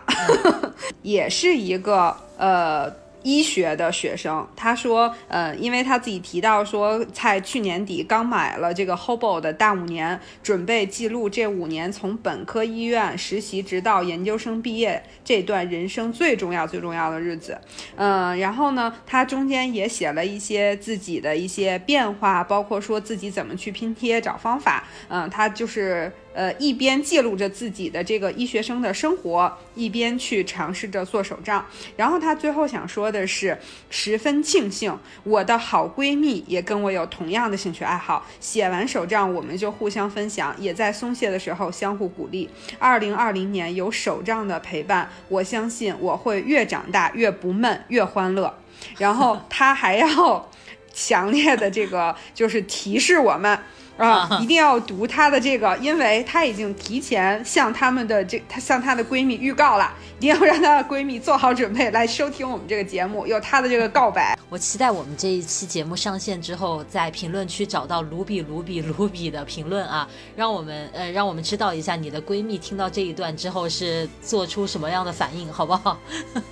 [1.02, 3.07] 也是一个呃。
[3.28, 17.60] 医学的学生，他说，呃，因为他自己提到说，在去年底刚买了这个 Hobo 的大五年，准备记录这五年从本科医院实习直到研究生毕业这段人生最重要最重要的日子，
[17.98, 26.10] 嗯，然后呢，他中间也写了一些自己的一些变化，包括说自己怎么去拼贴找方法，嗯，他就是。
[26.38, 31.66] 呃，一边记录着自己的这个医学生的生活，一边去尝试着做手账。
[31.96, 33.58] 然后他最后想说的是，
[33.90, 38.24] 十分庆幸我的好闺蜜也跟我有同样的兴趣爱好。
[38.40, 42.48] 写完手账，我们就互相分享，也在松懈的时候相互鼓励。
[42.78, 48.56] 二零二零年有手账的陪伴，我相信我会越长大越不闷，越欢乐。
[49.00, 50.52] 然后他还要
[50.94, 53.58] 强烈的这个就是提示我们。
[53.98, 64.36] 啊，一定要读她的这个，因为她已经提前向他们的这，她向她的闺蜜预告了，一定要让她的闺蜜做好准备来收听我们这个节目，有她的这个告白。
[64.50, 76.00] 我期待我们这一期节目上线之后，在评论区找到卢比卢比卢比的评论啊，让我们呃让我们知道一下你的闺蜜听到这一段之后是做出什么样的反应，好不好？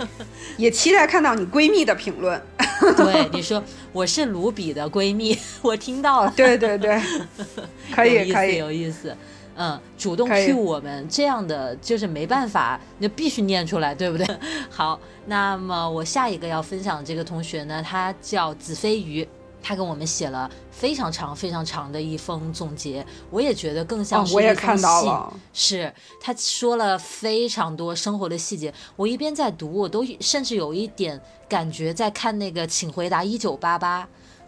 [0.58, 2.40] 也期待看到你闺蜜的评论。
[2.98, 6.34] 对，你说我是卢比的闺蜜， 我听到了。
[6.36, 7.02] 对对对。
[7.96, 9.16] 可以可以有意思，
[9.56, 14.28] 嗯，主动 cue 我们这样的就是没办法，那必须念出来，对不对？
[14.70, 19.28] 好，那么我下一个要分享的这个同学呢，他叫子飞鱼，
[19.64, 25.12] 他跟我们写了非常长非常长的一封总结，我也觉得更像是一封信，
[25.54, 34.04] 是他说了非常多生活的细节，我一边在读，我都甚至有一点感觉在看那个《请回答一九八八》。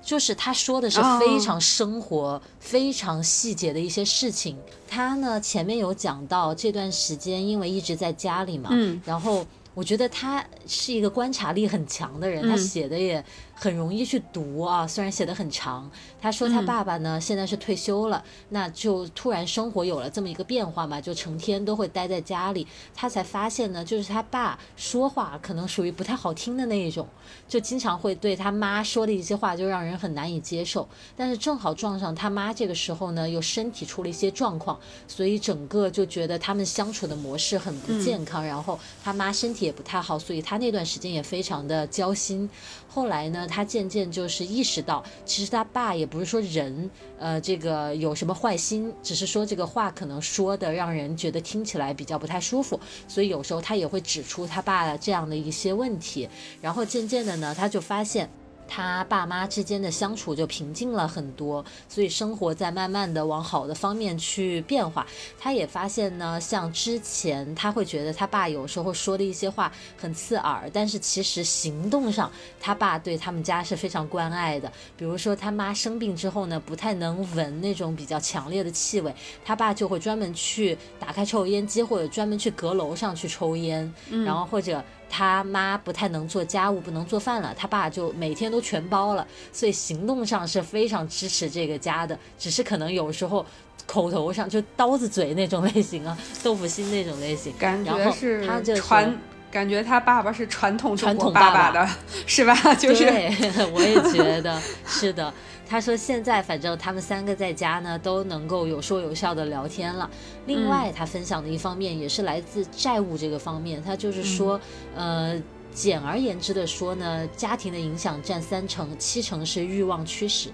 [0.08, 4.56] 就是他说的是非常生活、非常细节的一些事情。
[4.88, 8.70] 他呢前面有讲到这段时间，因为一直在家里嘛，
[9.04, 13.22] 然后我觉得他是一个观察力很强的人，他写的也
[13.60, 14.88] 很容易去读啊。
[14.88, 22.66] 虽然写的很长，他说他爸爸呢现在是退休了，那就突然生活有了这么一个变化嘛，就成天都会待在家里。
[22.96, 27.08] 他才发现呢，就是他爸说话可能属于不太好听的那一种，
[27.48, 30.88] 就经常会对他妈说的一些话就让人很难以接受。
[31.16, 38.44] 但是正好撞上他妈这个时候呢，又身体出了一些状况，所以整个就觉得他们相处的模式很不健康。
[38.44, 39.68] 然后他妈身体。
[39.68, 42.50] 也不太好，所以他那段时间也非常的焦心。
[42.88, 56.28] 后来呢，他渐渐就是意识到，其实他爸也不是说人，呃，这个有什么坏心，只是说这个话可能说的让人觉得听起来比较不太舒服，所以有时候他也会指出他爸这样的一些问题。
[56.62, 58.30] 然后渐渐的呢，他就发现。
[58.68, 65.08] 他爸妈之间的相处就平静了很多，所以生活在慢慢的往好的方面去变化。
[65.40, 74.72] 他也发现呢，像之前他会觉得他爸有时候说的一些话很刺耳，但是其实行动上他爸对他们家是非常关爱的。
[74.98, 79.14] 比如说他妈生病之后呢，不太能闻那种比较强烈的气味，
[79.46, 83.94] 他爸就会专门去打开抽油烟机，或者专门去阁楼上去抽烟，
[84.26, 84.84] 然后或者。
[85.10, 93.46] 他妈不太能做家务，不能做饭了，他爸就每天都全包了，所以行动上是非常支持这个家的，只是可能有时候
[93.86, 99.18] 口头上就刀子嘴那种类型啊， 豆腐心那种类型，感觉是他就传，
[99.50, 101.90] 感觉他爸爸是传统传统爸爸的，
[102.26, 102.54] 是吧？
[102.76, 103.06] 就是，
[103.74, 105.34] 我也觉得是的。
[105.70, 110.10] 他说：“现在反正他们三个在家呢，都能够有说有笑的聊天了。
[110.46, 113.84] 另外，他分享的一方面也是来自债务这个方面。
[113.84, 114.60] 他就是说，
[114.96, 115.42] 呃，
[115.74, 120.50] 简而言之的说呢，家庭的影响占三成，七成是欲望驱使。”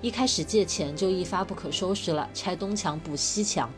[0.00, 3.68] 一开始借钱就一发不可收拾了，拆东墙补西墙，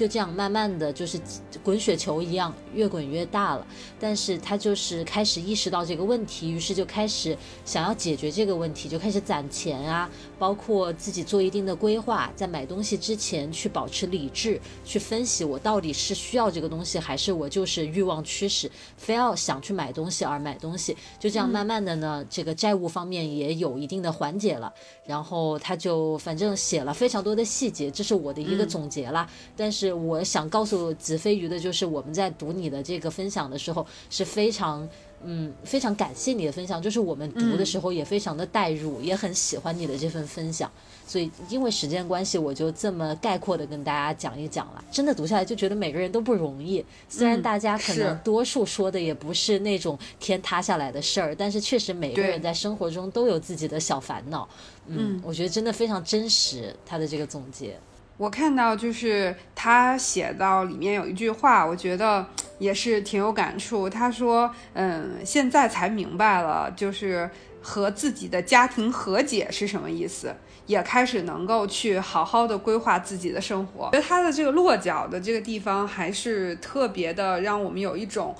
[0.00, 1.20] 就这样慢慢的就是
[1.62, 3.66] 滚雪球一样越滚越大了。
[3.98, 7.36] 但是他就是开始意识到这个问题，于是就开始
[7.66, 20.96] 想要解决这个问题，就开始攒钱啊，包括自己做一定的规划，在买东西之前去保持理智，去分析我到底是需要这个东西，还是我就是欲望驱使，非要想去买东西而买东西。
[21.18, 24.72] 就这样慢慢的呢，这个债务方面也有一定的缓解了，
[25.04, 25.76] 然后他。
[25.80, 29.26] 就反正写了非常多的细节，这是我的一个总结啦。
[29.56, 34.88] 但是我想告诉子飞鱼的就是，我们在读你的这个分享的时候是非常。
[35.22, 40.70] 嗯，非常感谢你的分享，就是我们读的时候也非常的代入，也很喜欢你的这份分享。
[41.06, 44.82] 所以因为时间关系，我就这么概括的跟大家讲一讲了。
[44.90, 54.48] 真的读下来就觉得每个人都不容易，虽然大家可能多数说的也不是那种天塌下来的事儿，但是确实每个人在生活中都有自己的小烦恼。
[54.86, 57.78] 嗯，我觉得真的非常真实，他的这个总结。
[58.20, 62.26] 我看到就是他写到里面有一句话，我觉得
[62.58, 63.88] 也是挺有感触。
[63.88, 67.30] 他说：“嗯，现在才明白了，就是
[67.62, 70.34] 和自己的家庭和解是什么意思，
[70.66, 78.36] 也开始能够去好好的规划自己的生活。”觉得他的这个落脚的这个地方还是特别的，让我们有一种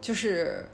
[0.00, 0.64] 就是。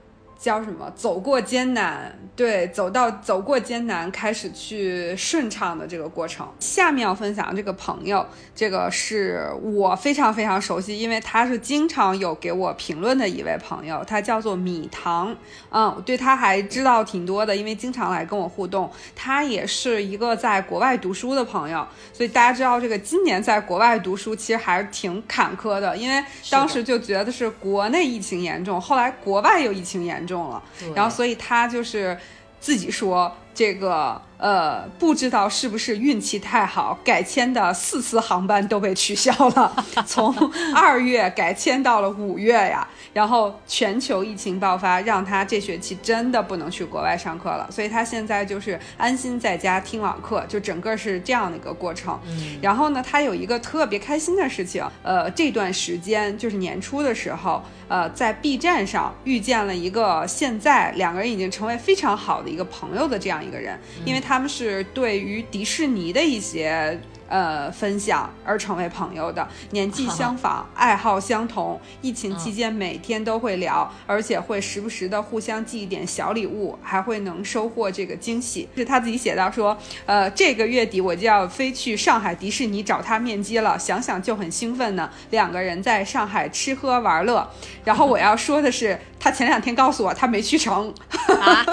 [0.42, 0.92] 叫什么？
[0.96, 6.44] 走过艰难，对，走到走过艰难，开始去顺畅的这个过程。
[6.58, 15.32] 下面要分享这个朋友，这个是我非常非常熟悉，因为他是经常有给我评论的一位朋友，他叫做米糖，
[15.70, 18.90] 嗯，对他还知道挺多的，因为经常来跟我互动。
[19.14, 26.20] 他也是一个在国外读书的朋友，所以大家知道这个今年在国外读书其实还是挺坎坷的，因为
[26.50, 30.31] 当时就觉得是国内疫情严重，后来国外又疫情严重。
[30.32, 30.60] 重了，
[30.96, 32.18] 然后所以他就是
[32.58, 34.20] 自己说这个。
[34.42, 39.72] 呃，不知道是不是运气太好，改签的四次航班都被取消了，
[40.04, 40.34] 从
[40.74, 42.84] 二月改签到了五月呀。
[43.12, 52.18] 然后全球疫情爆发，让他这学期真的不能去国外上课了，所以他现在就是安心在家听网课，就整个是这样的一个过程。
[52.62, 64.31] 然后呢，他有一个特别开心的事情，呃，这段时间就是年初的时候，呃，在 B 站上遇见了一个现在两个人已经成为非常好的一个朋友的这样一个人，因为他。
[64.32, 66.98] 他们是对于迪士尼的一些。
[67.32, 71.80] 呃，分享而成为朋友的，年纪相仿，爱好相同。
[72.02, 78.68] 疫情期间每天都会聊，而且会时不时的互相寄一点小礼物，还会能收获这个惊喜。
[78.76, 79.74] 是他自己写到说，
[80.04, 85.08] 呃，这个月底我就要飞去上海迪士尼找他面基了，想想就很兴奋呢。
[85.30, 87.50] 两个人在上海吃喝玩乐，
[87.82, 90.92] 然后我要说的是，他前两天告诉我他没去成。
[91.40, 91.64] 啊，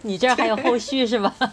[0.00, 1.34] 你这还有后续是吧？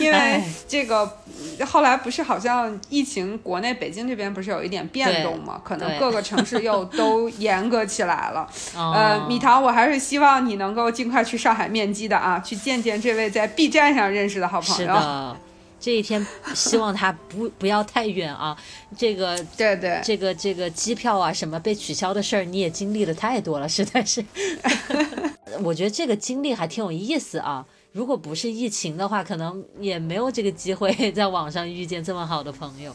[0.00, 1.19] 因为这个
[1.66, 5.60] 后来不是好像疫情，国内北京这边不是有一点变动吗？
[5.64, 8.48] 可能各个城市又都严格起来了。
[8.74, 14.76] 呃，米糖，我还是希望你能够尽快去上海面基的啊，去见见这位在 B 站上认识的好朋友。
[14.76, 15.36] 是的，
[15.78, 18.56] 这一天希望他不不要太远啊。
[18.96, 24.24] 这个 对对，这个这个机票啊什么被取消的事儿，你也经历的太多了，实在是。
[25.64, 27.64] 我觉得这个经历还挺有意思啊。
[27.92, 32.94] 如果不是疫情的话，可能也没有这个机会在网上遇见这么好的朋友。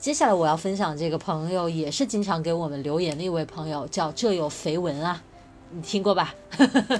[0.00, 5.22] 接下来我要分享这个朋友，也是经常给我们留言的一位朋友，叫这有绯闻啊，
[5.70, 6.34] 你听过吧？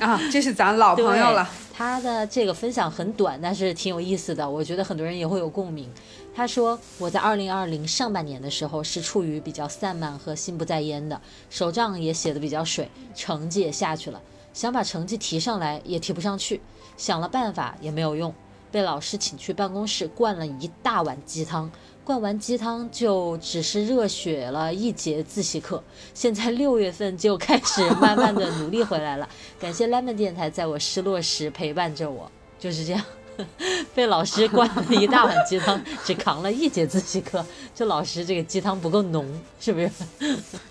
[0.01, 1.51] 啊，这是咱老朋友了。
[1.73, 5.91] 他的这个分享很短，但是挺有意思的，我觉得很多人也会有共鸣。
[6.33, 11.21] 他说，我在二零二零上半年的时候是处于比较散漫和心不在焉的，
[11.51, 14.23] 手账也写的比较水，成绩也下去了，
[14.55, 16.61] 想把成绩提上来也提不上去。
[16.97, 18.35] 想了办法也没有用，
[18.71, 21.71] 被老师请去办公室灌了一大碗鸡汤，
[22.05, 25.83] 灌完鸡汤就只是热血了一节自习课。
[26.15, 29.29] 现在六月份就开始慢慢的努力回来了，
[29.61, 33.05] 感谢 lemon 电台在我失落时陪伴着我，就是这样，
[33.95, 39.27] 被老师灌了一大碗鸡汤，只扛了一节自习课，这老师这个鸡汤不够浓，
[39.61, 39.91] 是不是？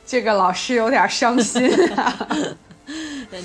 [0.05, 2.27] 这个老师有点伤心啊。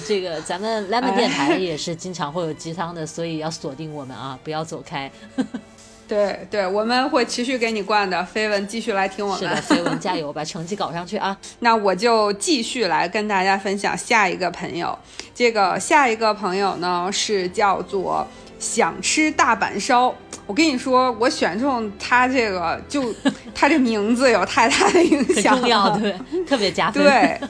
[0.06, 5.10] 这个咱们 lemon 电台也是经常会有鸡汤的，所以要锁定我们啊，不要走开。
[6.08, 8.24] 对对，我们会持续给你灌的。
[8.32, 9.40] 绯闻继续来听我们。
[9.40, 11.36] 是的， 绯闻加油，把成绩搞上去啊！
[11.58, 14.96] 那我就继续来跟大家分享下一个朋友。
[15.34, 18.24] 这个下一个朋友呢是叫做
[18.60, 20.14] 想吃大阪烧。
[20.46, 23.12] 我跟你说，我选中他这个，就
[23.52, 26.14] 他这名字有太大的影响，重要对，
[26.46, 27.02] 特别加分。
[27.02, 27.40] 对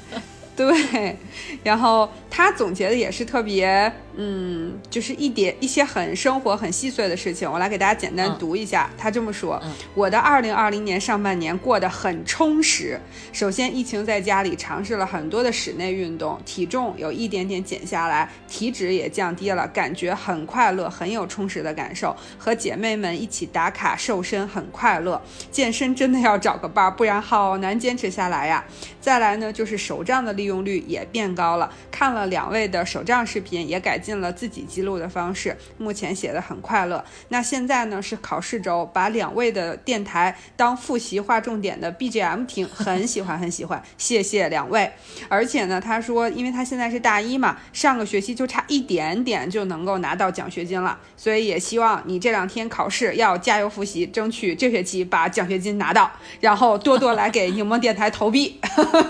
[0.57, 1.19] 对，
[1.63, 2.09] 然后。
[2.37, 8.91] 他总结的也是特别，嗯，就是一点一些很生活很细碎的事情，我来给大家简单读一下。
[8.99, 9.59] 他这么说：
[9.95, 13.01] 我的二零二零年上半年过得很充实。
[13.33, 22.15] 首先，疫情在家里尝试了很多的室内运动，体重有一点点减下来，体脂也降低了，感觉很快乐，很有充实的感受。
[22.37, 25.19] 和姐妹们一起打卡瘦身很快乐。
[25.51, 28.63] 健身真的要找个伴儿，不然好难坚持下来呀。
[29.01, 32.26] 再来呢，就是手账的利用率也变高了，看了。
[32.27, 37.05] 两位的手账视频也改进了自己记录的方式，目前写的很快乐。
[37.29, 44.93] 那现在呢是考试周，把两位的电台当复习划重点的 BGM 听，很喜欢很喜欢， 谢谢两位。
[45.29, 56.11] 而且呢，他说，因为他现在是大一嘛，上个学期就差一点点就能够拿到奖学金了，所以也希望你这两天考试要加油复习，争取这学期把奖学金拿到，
[56.41, 58.61] 然后多多来给柠檬电台投币。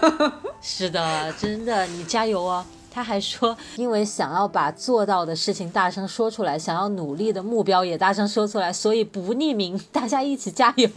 [0.61, 2.67] 是的，真的，你加油啊！
[2.97, 10.89] 他还说，因为想要把做到的事情大声说出来，想要努力的目标也大声说出来，所以不匿名，大家一起加油，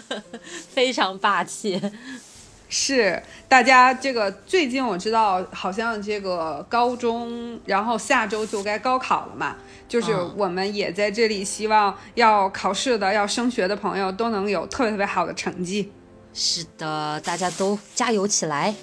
[0.72, 1.78] 非常霸气。
[2.70, 9.56] 是，大家这个最近我知道，好像这个高中，然后下周就该高考了嘛，
[9.86, 15.92] 就是我们也在这里希望要考试的、要升学的朋友都能有特别特别好的成绩。
[16.32, 18.74] 是的，大家都加油起来。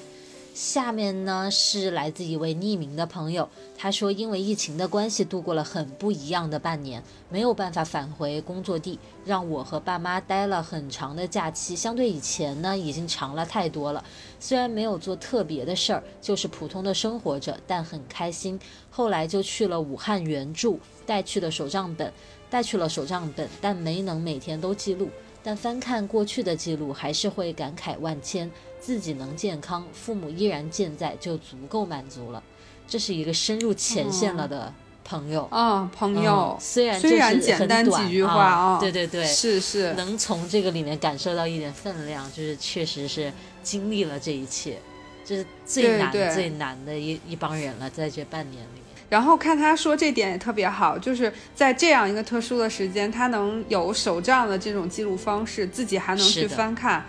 [0.54, 14.06] 下面呢是来自一位匿名的朋友，他说因为疫情的关系度过了很不一样的半年，没有办法返回工作地，让我和爸妈待了很长的假期，相对以前呢已经长了太多了。
[14.40, 18.60] 虽然没有做特别的事儿，就是普通的生活着，但很开心。
[18.92, 22.14] 后来就去了武汉援助，带去了手账本，
[22.52, 25.10] 带去了手账本，但没能每天都记录。
[25.46, 28.50] 但翻看过去的记录，还是会感慨万千。
[28.84, 32.44] 自己能健康，父母依然健在，就足够满足了。
[32.86, 34.74] 这是一个深入前线了的
[35.06, 36.58] 朋友啊，朋友。
[36.60, 43.32] 虽然虽然简单几句话啊，对对对，是是，能从这个里面感受到一点分量，就是确实是
[43.64, 44.78] 经历了这一切，
[45.24, 48.84] 这是最难最难的一一帮人了，在这半年里面。
[49.10, 57.06] 然后看他说这点也特别好，就是在这样一个特殊的时间，他能有手账的这种记录方式，自己还能去翻看。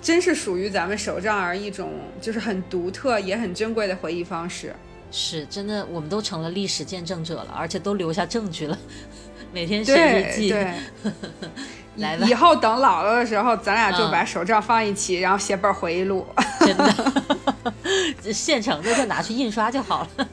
[0.00, 4.74] 真是属于咱们手账儿一种，就是很独特也很珍贵的回忆方式。
[5.12, 8.78] 是，真的，我们都成了历史见证者了，而且都留下证据了。
[9.52, 10.74] 每天写日记，对，
[11.96, 12.24] 来吧。
[12.28, 16.24] 以后等老了的时候，咱俩就把手账放一起，然后写本回忆录。
[16.60, 16.94] 真的，
[18.32, 20.28] 现成的就拿去印刷就好了。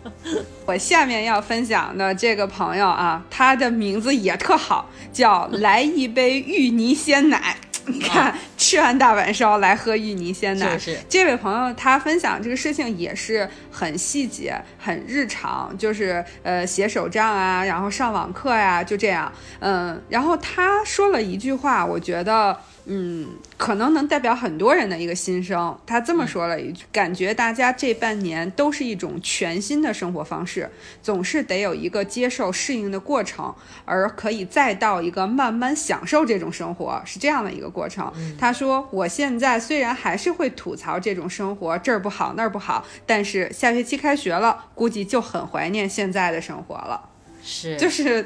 [0.68, 7.58] 我下面要分享的这个朋友啊，他的名字也特好，叫来一杯芋泥鲜奶。
[7.92, 10.74] 你看，吃完大阪烧来喝芋泥鲜奶。
[10.74, 19.32] 就是这位朋友他分享这个事情也是很细节、很日常，就是呃写手账啊，然后上网课呀、就这样。
[19.60, 22.58] 嗯，然后他说了一句话，我觉得。
[22.90, 23.28] 嗯，
[23.58, 25.78] 可能能代表很多人的一个心声。
[25.86, 30.70] 他这么说了一句：“感觉大家这半年都是一种全新的生活方式，
[31.04, 38.10] 总是得有一个接受适应的过程，而可以再到一个慢慢享受这种生活，是这样的一个过程。”
[38.40, 47.10] 他说：“我现在虽然还是会吐槽这种生活这儿不好那儿不好，但是下学期开学了，估计就很怀念现在的生活了。
[47.44, 48.26] 是，就是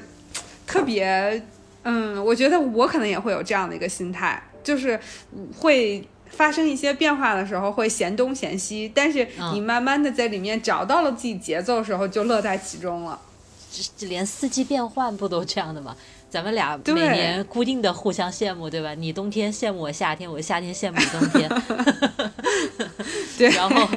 [0.67, 1.41] 特别，
[1.81, 4.99] 嗯，我觉得我可能也会有这样的一个心态。”就是
[5.59, 13.19] 会发生一些变化的时候，会嫌东嫌西，但是你慢慢的在里面找到了自己节奏的时候，就乐在其中了。
[13.97, 15.95] 这连四季变换不都这样的吗？
[16.29, 18.93] 咱们俩每年固定的互相羡慕，对吧？
[18.93, 21.49] 你冬天羡慕我夏天，我夏天羡慕你冬天。
[23.37, 23.87] 对， 然后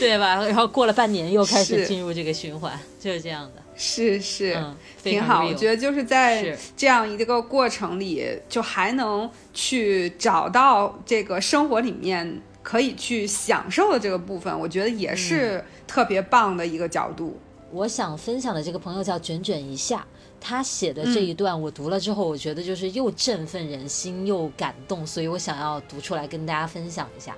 [0.00, 0.36] 对吧？
[0.44, 3.62] 然后过了半年又开始进入这个循环，就是这样的。
[3.76, 4.56] 是是，
[5.02, 5.44] 挺好。
[5.44, 17.36] 我觉得就是在这样一个过程里，就还能去找到这个生活里面可以去享受的这个部分，我觉得也是特别棒的一个角度。
[17.72, 20.06] 我想分享的这个朋友叫卷卷一下，
[20.40, 27.34] 他写的这一段我读了之后，我觉得就是又振奋人心又感动，所以我想要读出来跟大家分享一下。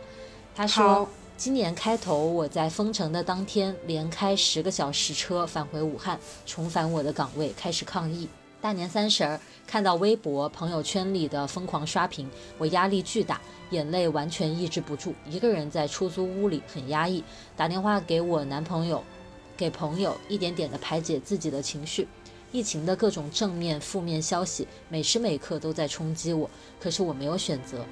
[0.54, 1.08] 他说。
[1.36, 8.26] 今年开头，我在封城的当天，连开十个小时车返回武汉，重返我的岗位，开始抗疫。
[8.58, 12.26] 大年三十儿，看到微博、朋友圈里的疯狂刷屏，
[12.56, 17.22] 我压力巨大，眼泪完全抑制不住，一个人在出租屋里很压抑，
[17.54, 19.04] 打电话给我男朋友，
[19.58, 22.08] 给朋友一点点的排解自己的情绪。
[22.50, 26.48] 疫情的各种正面、负面消息，每时每刻都在冲击我，
[26.80, 27.84] 可是我没有选择。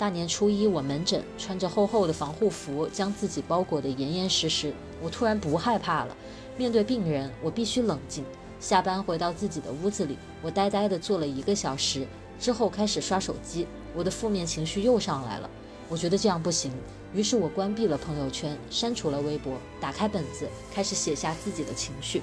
[0.00, 4.72] 大年初一，我门诊穿着厚厚的防护服，将自己包裹得严严实实。
[5.02, 6.16] 我突然不害怕了。
[6.56, 8.24] 面对病人，我必须冷静。
[8.58, 12.06] 下班回到自己的屋子里，我呆呆地坐了一个小时，
[12.38, 13.66] 之后开始刷手机。
[13.94, 15.50] 我的负面情绪又上来了。
[15.86, 16.72] 我觉得这样不行，
[17.12, 22.22] 于是我关闭了朋友圈，删除了微博，打开本子，开始写下自己的情绪，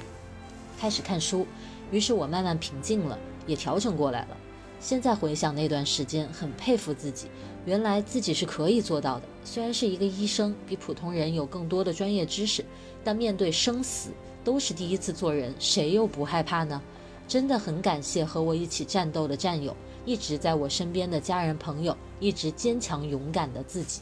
[0.79, 1.45] 开始看书。
[1.91, 4.36] 于是我慢慢平静了，也调整过来了。
[4.79, 7.27] 现在回想那段时间，很佩服自己。
[7.65, 9.23] 原来自己是可以做到的。
[9.43, 12.63] 虽然是一个医生，比普通人有更多的专业知识，
[13.03, 14.11] 但面对生死，
[14.43, 16.81] 都是第一次做人，谁又不害怕呢？
[17.27, 19.75] 真的很感谢和我一起战斗的战友，
[20.05, 23.99] 一直在我身边的家人朋友，一直坚强勇敢的自己，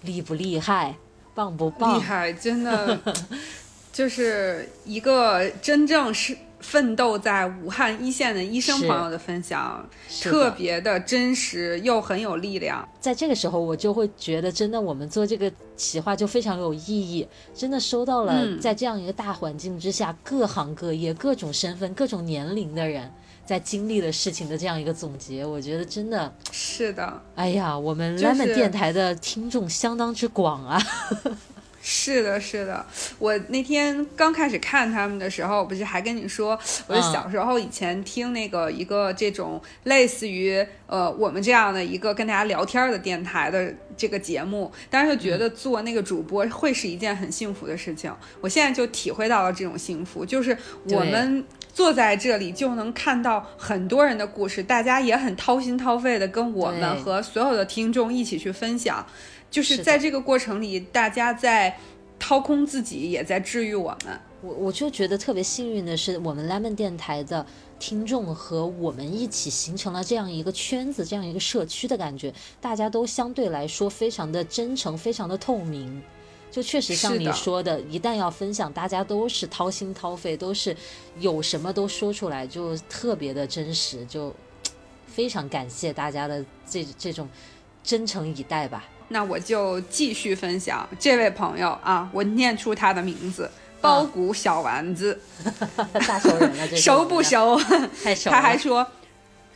[0.00, 0.96] 厉不厉害？
[1.34, 1.98] 棒不棒？
[1.98, 2.98] 厉害，真的，
[3.92, 6.34] 就是一个真正是。
[6.60, 9.88] 奋斗在武汉一线的医生朋友的分享，
[10.22, 12.86] 特别的真实又很有力量。
[13.00, 17.26] 在这个时候，我就会觉得，真的我们做这个企划就非常有意义。
[17.54, 23.10] 真的收到了，在这样一个大环境之下，各行各业、各种身份、各种年龄的人
[23.46, 27.22] 在经历的事情的这样一个总结，我觉得真的是的。
[27.34, 30.78] 哎呀，我们 lemon 电台的听众相当之广啊。
[30.78, 31.34] 是
[32.22, 32.84] 的，是的，
[33.18, 48.12] 我那天刚开始看他们的时候，不是还跟你说，我小时候以前听那个一个这种类似于呃我们这样的一个跟大家聊天的电台的这个节目，当时就觉得做那个主播会是一件很幸福的事情。
[48.40, 59.06] 我现在就体会到了这种幸福，就是我们坐在这里就能看到很多人的故事，大家也很掏心掏肺的跟我们和所有的听众一起去分享。
[59.50, 61.76] 就是在这个过程里，大家在
[62.18, 64.20] 掏空自己，也在治愈我们。
[64.42, 67.44] 我我就觉得特别幸运的是，我们 Lemon 电台的
[67.78, 72.32] 听众和我们一起形成了这样一个圈子，这样一个社区的感觉。
[72.60, 76.02] 大家都相对来说非常的真诚，非常的透明。
[76.50, 80.74] 就确实像你说的，一旦要分享，大家都是掏心掏肺，都是
[81.18, 84.04] 有什么都说出来，就特别的真实。
[84.06, 84.34] 就
[85.06, 87.28] 非常感谢大家的这这种
[87.84, 88.88] 真诚以待吧。
[89.12, 93.50] 那我就继续分享这位朋友啊，我念出他的名字，
[93.80, 95.20] 包谷小丸子，
[96.06, 97.60] 大熟人了，熟不熟？
[98.02, 98.30] 太熟。
[98.30, 98.86] 他还说。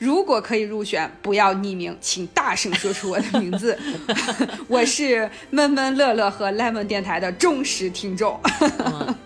[0.05, 3.77] 如果可以入选，不要匿名，请大声说出我的名字。
[4.69, 8.39] 我是闷闷乐乐和 Lemon 电台的忠实听众。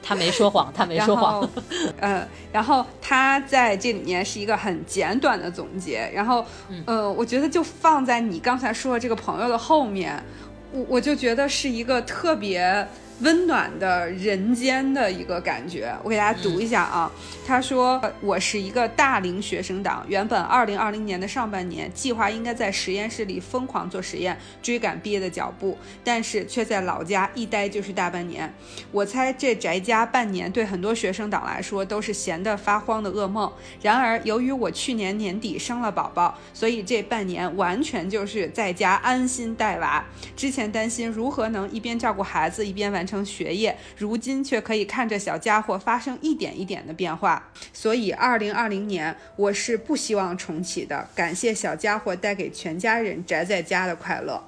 [0.01, 1.51] 他没说谎，他没说谎。
[2.01, 6.09] 嗯，然后他在这里面是一个很简短的总结。
[6.15, 6.47] 然后，
[6.87, 10.23] 呃，我觉得就放在你刚才说的这个朋友的后面，
[10.71, 12.87] 我我就觉得是一个特别
[13.21, 15.93] 温暖的人间的一个感觉。
[16.03, 17.11] 我给大家读一下啊，
[17.47, 28.53] 他说：“我是一个大龄学生党，原本二零二零年的上半年计划应该在实验室里疯狂做实验，追赶毕业的脚步，但是却在老家一待就是大半年。
[28.93, 33.53] 我猜这宅家半年对很多学生党来说都是闲得发慌的噩梦。
[33.83, 40.05] 然而，由于我去年年底生了宝宝，所以这半年完全就是在家安心带娃。
[40.37, 47.51] 之前担心如何能一边照顾孩子一边完成学业，如今却可以看着小家伙发生一点一点的变化。
[47.73, 51.09] 所以，二零二零年我是不希望重启的。
[51.15, 54.45] 感谢小家伙带给全家人宅在家的快乐。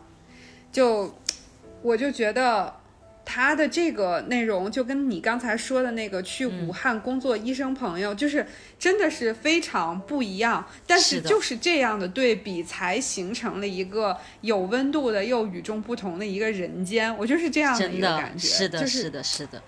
[0.71, 1.15] 就，
[1.81, 2.80] 我就觉得。
[3.33, 8.45] 他的这个内容就跟你刚才说的那个去武汉工作医生朋友，就是
[8.77, 10.67] 真的是非常不一样。
[10.85, 17.17] 但是就是这样的对比，才形成了一个有温度的又与众不同的一个人间。
[17.17, 18.49] 我就是这样的一个感觉。
[18.49, 19.63] 是的，是的，是的，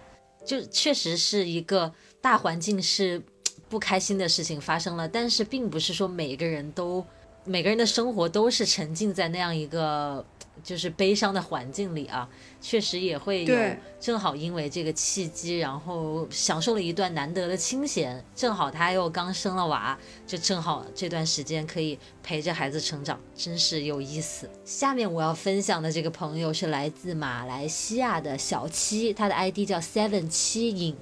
[0.44, 3.22] 就确实是一个大环境是
[3.68, 7.06] 不开心的事情发生了，但是并不是说每个人都
[7.44, 10.26] 每个人的生活都是沉浸在那样一个。
[10.62, 12.28] 就是悲伤的环境里啊，
[12.60, 13.56] 确实也会有。
[14.00, 18.24] 正好因为这个契机，然后享受了一段难得的清闲。
[18.34, 19.96] 正好他又刚生了娃，
[20.26, 24.50] 就正好这段时间可以陪着孩子成长，真是有意思。
[24.64, 30.96] 下面我要分享的这个朋友是来自马来西亚的小七，他的 ID 叫 Seven 七影，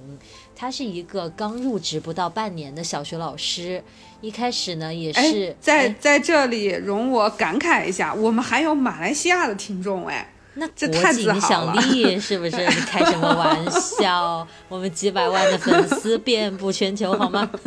[0.61, 3.83] 他是一个刚入职不到半年的小学老师。
[4.21, 12.57] 一开始呢，也是在在这里容我感慨一下，我们还有马来西亚的听众哎，那这太影响力是不是？
[12.57, 14.47] 你开什么玩笑？
[14.69, 17.49] 我们几百万的粉丝遍布全球，好吗？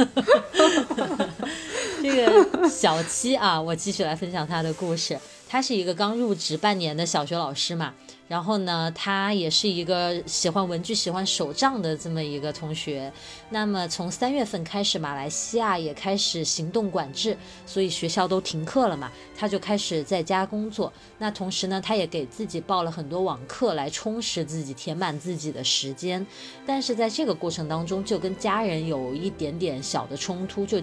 [2.01, 5.19] 这个小七啊，我继续来分享他的故事。
[5.49, 7.93] 他是一个刚入职半年的小学老师嘛。
[8.27, 13.13] 然后呢，他也是一个喜欢文具、喜欢手账的这么一个同学。
[13.51, 20.91] 那么从三月份开始，马来西亚也开始行动管制，所以学校都停课了嘛，他就开始在家工作。
[21.19, 26.27] 那同时呢，他也给自己报了很多网课来充实自己、填满自己的时间。
[26.67, 30.83] 但是在这个过程当中，就跟家人有一点点小的冲突，就。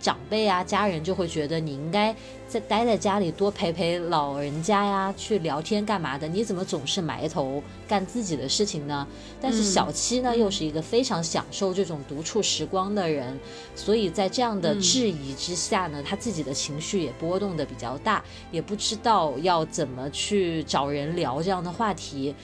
[0.00, 2.12] 长辈啊，家人就会觉得你应该
[2.52, 6.28] 在待在家里多陪陪老人家呀，去聊天干嘛的？
[6.28, 9.08] 你怎么总是埋头干自己的事情呢？
[9.40, 13.40] 但是小七呢，又是一个非常享受这种独处时光的人，
[13.74, 22.34] 所以在这样的质疑之下呢，他自己的情绪也波动的比较大，也不知道要怎么去找人聊这样的话题。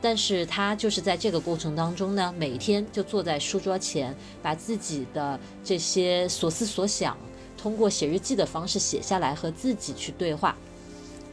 [0.00, 7.14] 但是他就是在这个过程当中呢，每天就坐在书桌前，把自己的这些所思所想，
[7.60, 10.56] 通过写日记的方式写下来，和自己去对话。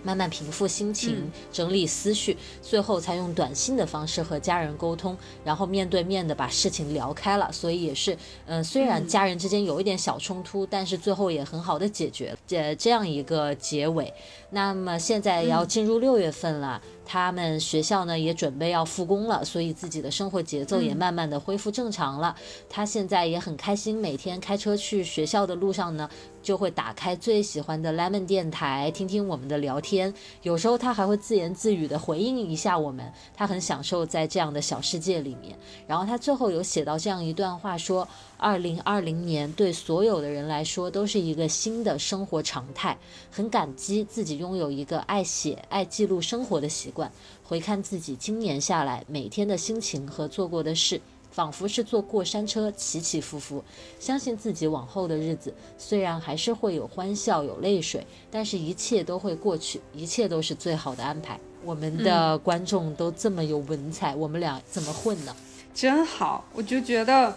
[0.03, 7.51] 慢慢平复心情，整理思绪，最后才用短信的方式和家人沟通，然后面对面的把事情聊开了。
[7.51, 14.13] 所以也是，嗯，虽然家人之间有一点小冲突，但是最后也很好的解决，这这样一个结尾。
[14.49, 22.35] 那么现在要进入六月份了，他们学校呢也准备要复工了，所以自己的生活节奏也慢慢的恢复正常了。
[22.69, 26.09] 他现在也很开心，每天开车去学校的路上呢。
[26.47, 30.13] 就会打开最喜欢的 Lemon 电台，听听我们的聊天。
[30.43, 35.59] 有时候他还会自言自语的回应一下我们，他很享受在这样的小世界里面。
[35.85, 42.97] 然后他最后有写到这样一段话，说：二零二零年对所有的人来说都是一个新的生活常态，
[43.29, 47.11] 很感激自己拥有一个爱写、爱记录生活的习惯。
[47.43, 51.01] 回看自己今年下来每天的心情和做过的事。
[51.29, 53.63] 仿佛是坐过山车，起起伏伏。
[53.99, 61.39] 相信自己往后的日子，虽然还是会有欢笑、有泪水，但是一切都会过去，一切都是最好的安排。
[61.63, 65.35] 我们的观众都这么有文采，我们俩怎么混呢？
[65.75, 67.35] 真好，我就觉得。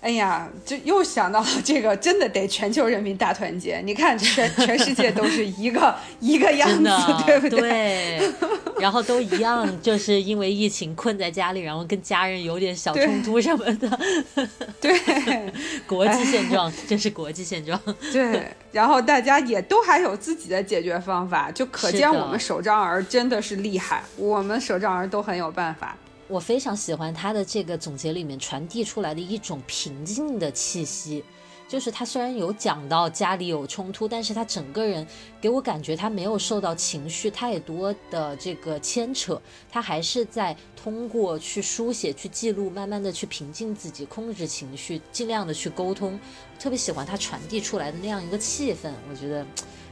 [0.00, 3.80] 哎呀，就又想到了这个，真的得全球人民大团结。
[3.84, 6.90] 你看，全 全世界都是一个 一个样子，
[7.26, 7.60] 对不对？
[7.60, 8.32] 对。
[8.78, 13.98] 然后都一样，就是因为疫情困在家里，然后跟家人有点小冲突什么的。
[14.80, 15.52] 对。
[15.84, 17.78] 国际现状，这是国际现状。
[18.12, 18.44] 对。
[18.70, 24.04] 然后大家也都还有自己的解决方法，就可见我们手账儿真的是厉害。
[24.16, 25.96] 我们手账儿都很有办法。
[26.28, 31.24] 我非常喜欢他的这个总结里面传递出来的一种平静的气息，
[31.66, 35.06] 就是他虽然有讲到家里有冲突，但是他整个人
[35.40, 46.20] 给我感觉他没有受到情绪太多的这个牵扯，他还是在通过去书写、去记录，慢慢的去平静自己，控制情绪，尽量的去沟通。
[46.58, 49.46] 特别喜欢他传递出来的那样一个气氛，我觉得。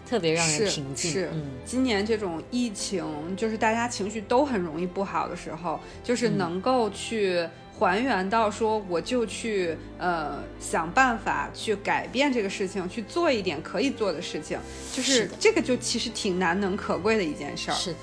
[0.08, 1.10] 特别让人是平静。
[1.10, 3.04] 是嗯，今年这种疫情，
[3.36, 7.46] 就是大家情绪都很容易不好的时候，就是嗯能够去
[7.78, 14.58] 还原到说，我就去呃想办法去改变这个事情，去做一点可以做的事情，
[14.94, 17.74] 就是是这个就其实挺难能可贵的一件事儿。
[17.74, 17.98] 是的，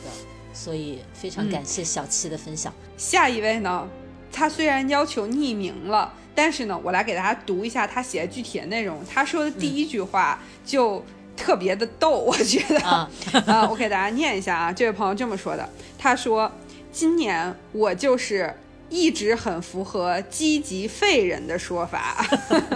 [0.54, 2.72] 所以非常嗯感谢小七的分享。
[2.98, 3.88] 下一位呢，
[4.32, 9.04] 他虽然要求匿名了，但是呢，我来给大家读一下他写的具体的内容。
[9.12, 11.04] 他说的第一句话就
[11.36, 12.80] 特别的逗， 我觉得。
[12.82, 13.10] 啊，
[13.48, 15.68] 啊，我给大家念一下啊，这位朋友这么说的，
[15.98, 16.52] 他说
[16.92, 18.54] ：“今年我就是
[18.90, 22.26] 一直很符合积极废人的说法，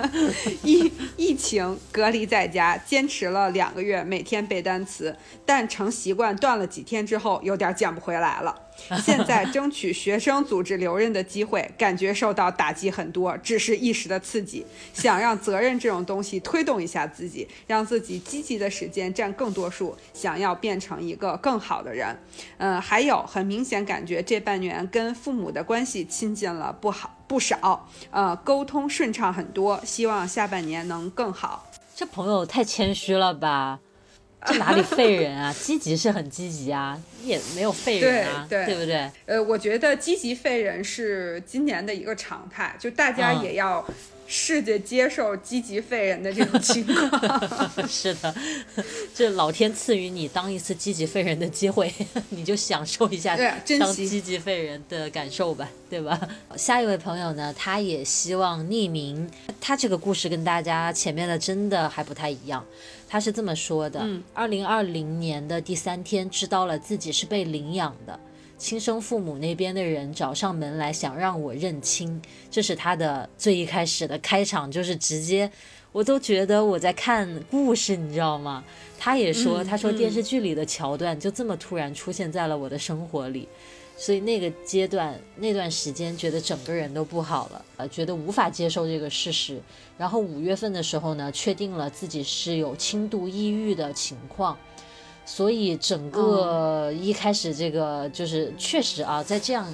[0.63, 8.55] 疫疫情隔离在家，坚持了两个月，每天背单词，但成习惯断了几天之后，有点捡不回来了。”
[9.03, 14.65] 现在争取学生组织留任的机会，感觉受到打击很多，只是一时的刺激。
[14.93, 22.17] 想让责任这种东西推动一下自己，让自己积极的时间占更多数，想要变成一个更好的人。
[22.57, 31.67] 嗯，还有很明显感觉这半年跟父母的关系亲近了不好不少，呃，沟通顺畅很多，希望下半年能更好。
[31.95, 33.79] 这朋友太谦虚了吧？
[34.47, 35.53] 这哪里废人啊？
[35.53, 39.11] 积极是很积极啊， 也没有废人啊，对对不对？
[39.25, 43.85] 呃，我觉得积极废人是今年的一个常态，就大家嗯也要
[44.27, 47.41] 试着接受积极废人的这种情况。
[47.87, 48.33] 是的，
[49.15, 51.93] 这老天赐予你当一次积极废人的机会，
[52.29, 53.37] 你就享受一下
[53.79, 56.19] 当积极废人的感受吧，对吧？
[56.57, 59.29] 下一位朋友呢，他也希望匿名。
[59.61, 62.65] 他这个故事跟大家前面的真的还不太一样。
[63.07, 68.19] 他是这么说的：嗯二零二零年的第三天，知道了自己是被领养的。
[68.57, 75.49] 亲生父母那边的人找上门来，想让我认亲，这是他的最一开始的开场，就是直接，
[75.91, 78.63] 我都觉得我在看故事，你知道吗？
[78.97, 83.47] 他也说，嗯他说嗯电视剧里的桥段就这么突然出现在了我的生活里，
[83.97, 89.59] 所以那个阶段那段时间，觉得整个人都不好了，呃，觉得无法接受这个事实。
[89.97, 94.55] 然后五月份的时候呢，确定了自己是有轻度抑郁的情况。
[95.25, 99.67] 所以整个一开始这个就是确实啊，在这样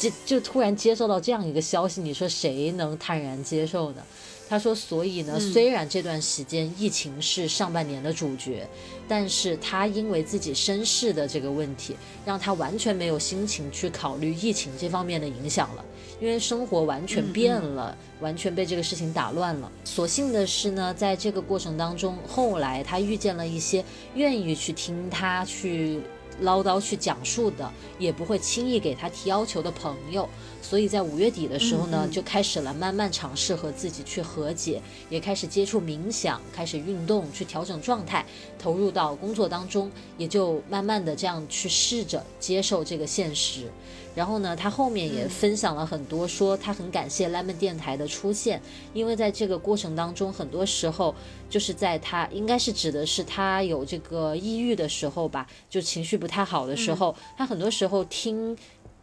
[0.00, 4.02] 就就突然接受到这样一个消息，你说谁能坦然接受呢？
[4.48, 5.52] 他说，所以呢，嗯。
[5.52, 8.66] 虽然这段时间疫情是上半年的主角，
[9.06, 15.84] 但是他因为自己身世的这个问题，让他完全没有心情去考虑疫情这方面的影响了，
[16.20, 19.70] 因为生活完全变了，完全被这个事情打乱了。
[19.84, 23.84] 所幸的是呢，在这个过程当中，后来他遇见了一些
[24.14, 26.00] 愿意去听他去
[26.40, 30.28] 唠叨、去讲述的，也不会轻易给他提要求的朋友。
[30.60, 38.26] 所以在五月底的时候呢，就开始了慢慢尝试和自己去和解，也开始接触冥想，开始运动，去调整状态，
[38.58, 43.70] 投入到工作当中，也就慢慢的这样去试着接受这个现实。
[44.18, 48.60] 然后呢，他后面也分享了很多，说他很感谢 Lemon 电台的出现，
[48.92, 51.14] 因为在这个过程当中，很多时候
[51.48, 58.58] 就是在他应该是指的是他有这个抑郁的时候吧，就情绪不太好的时候，他很多时候听。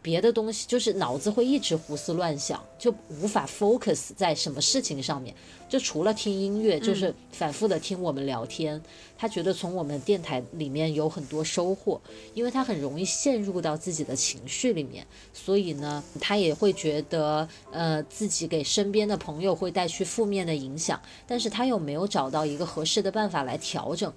[0.06, 5.34] 别的东西就是脑子会一直胡思乱想，就无法 focus 在什么事情上面。
[5.68, 8.80] 就除了听音乐，就是反复的听我们聊天。
[9.18, 12.00] 他觉得从我们电台里面有很多收获，
[12.36, 15.04] 因为他很容易陷入到自己的情绪里面，
[15.34, 24.14] 所以呢，他也会觉得呃自己给身边的朋友会带去负面的影响，但是他又没有找到一个合适的办法来调整。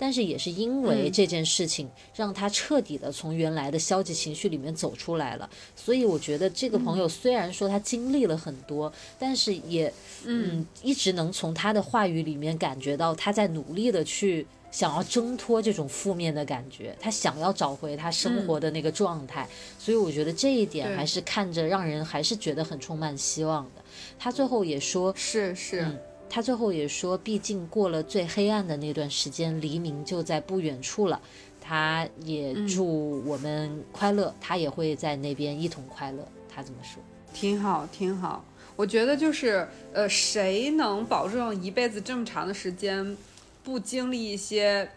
[0.00, 5.48] 但是也是因为嗯这件事情，让他彻底的从原来的消极情绪里面走出来了。
[5.76, 9.92] 所以我觉得这个朋友虽然说他经历了很多，但是也
[10.24, 19.46] 嗯一直能从他的话语里面感觉到他在努力的去想要挣脱这种负面的感觉，他想要找回他生活的那个状态。
[19.78, 23.82] 所以我觉得这一点还是看着让人还是觉得很充满希望的。
[24.18, 25.98] 他最后也说，是是，嗯
[26.30, 31.20] 他最后也说，毕竟过了最黑暗的那段时间，黎明就在不远处了。
[31.60, 36.26] 他也祝我们快乐，他也会在那边一同快乐。
[36.48, 37.02] 他这么说。
[37.34, 38.44] 挺好，挺好。
[38.76, 43.16] 我觉得就是，呃，谁能保证一辈子这么长的时间，
[43.62, 44.88] 不经历一些，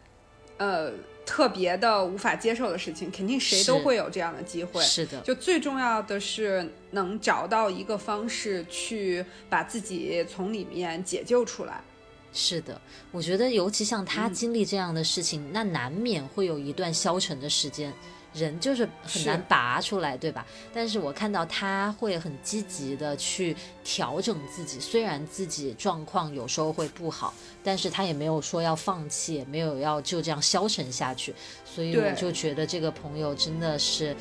[0.58, 0.92] 呃，
[1.26, 3.10] 特别的无法接受的事情？
[3.12, 4.82] 肯定谁都会有这样的机会。
[4.84, 11.82] 是的，就最重要的是能找到一个方式去把自己从里面解救出来。
[12.34, 12.80] 是的。
[13.12, 17.94] 我觉得，尤其像他嗯经历这样的事情，那难免会有一段消沉的时间。
[18.34, 20.46] 人就是很难拔出来，对吧？
[20.74, 31.34] 但是我看到他会很积极的去调整自己，虽然自己状况有时候会不好，但是他也没有说要放弃，也没有要就这样消沉下去，
[31.66, 34.16] 所以我就觉得这个朋友真的是。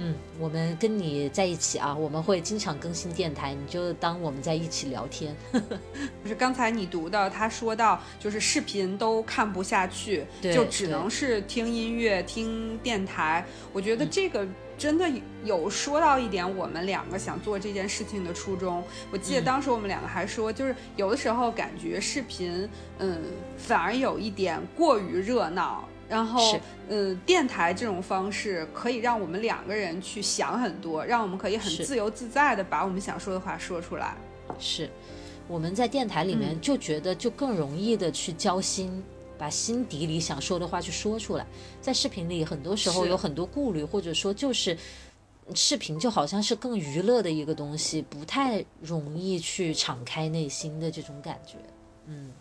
[0.00, 5.34] 嗯，我们跟你在一起啊，我们会经常更新电台，你就当我们在一起聊天。
[5.52, 13.44] 就是刚才你读的，他说到就是视频都看不下去，就只能是听音乐、听电台。
[13.72, 14.46] 我觉得这个
[14.78, 15.10] 真的
[15.44, 18.84] 有说到一点，我们两个想做这件事情的初衷。
[19.10, 22.68] 我记得当时我们两个还说，就是有的时候感觉视频，
[23.00, 23.20] 嗯，
[23.56, 25.88] 反而有一点过于热闹。
[26.08, 34.16] 然后，嗯，电台这种方式可以让我们两个人去想很多，让我们可以很自由自在的把我们想说的话说出来。
[34.58, 34.88] 是，
[35.46, 39.04] 我们在电台里面就觉得就更容易的去交心，
[39.36, 41.46] 把心底里想说的话去说出来。
[41.82, 44.74] 在视频里，很多时候有很多顾虑，或者说就是
[45.54, 51.56] 视频就好像是更娱乐的一个东西，不太容易去敞开内心的这种感觉。
[52.06, 52.32] 嗯，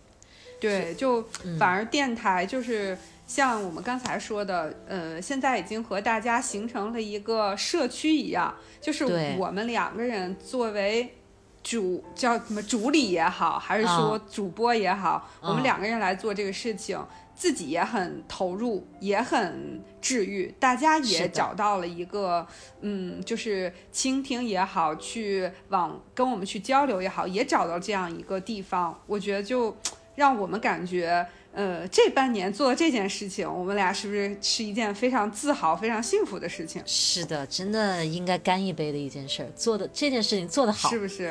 [0.57, 1.21] 对，就
[1.59, 2.97] 反而电台就是。
[3.27, 9.05] 像我们刚才说的，呃，现在已经和大家形成了一个社区一样，就是
[9.37, 11.13] 我们两个人作为
[11.61, 16.97] 主叫什么主理也好，还是说主播也好，我们两个人来做这个事情，
[17.35, 22.47] 自己也很投入，也很治愈，大家也找到了一个，
[22.79, 29.75] 嗯，就是倾听也好，去往跟我们去交流也好，也找到这样一个地方，我觉得就
[30.15, 31.27] 让我们感觉。
[31.57, 36.79] 呃，这半年做这件事情，我们俩是不是是一件非常自豪、非常幸福的事情？
[36.85, 39.49] 是的，真的应该干一杯的一件事儿。
[39.55, 41.27] 做的这件事情做得好，是不是？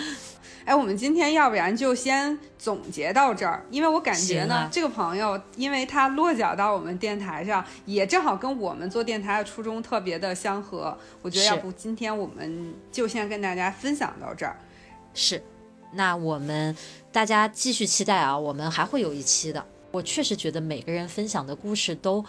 [0.64, 10.96] 哎，我们今天要不然就先总结到这儿，因为我感觉呢，这个朋友，因为他落脚到我们电台上，也正好跟我们做电台的初衷特别的相合。
[11.20, 14.58] 我觉得要不今天我们就先跟大家分享到这儿。
[15.12, 15.42] 是，
[15.92, 16.76] 那我们。
[17.10, 19.64] 大家继续期待啊，我们还会有一期的。
[19.90, 22.24] 我确实觉得每个人分享的故事都，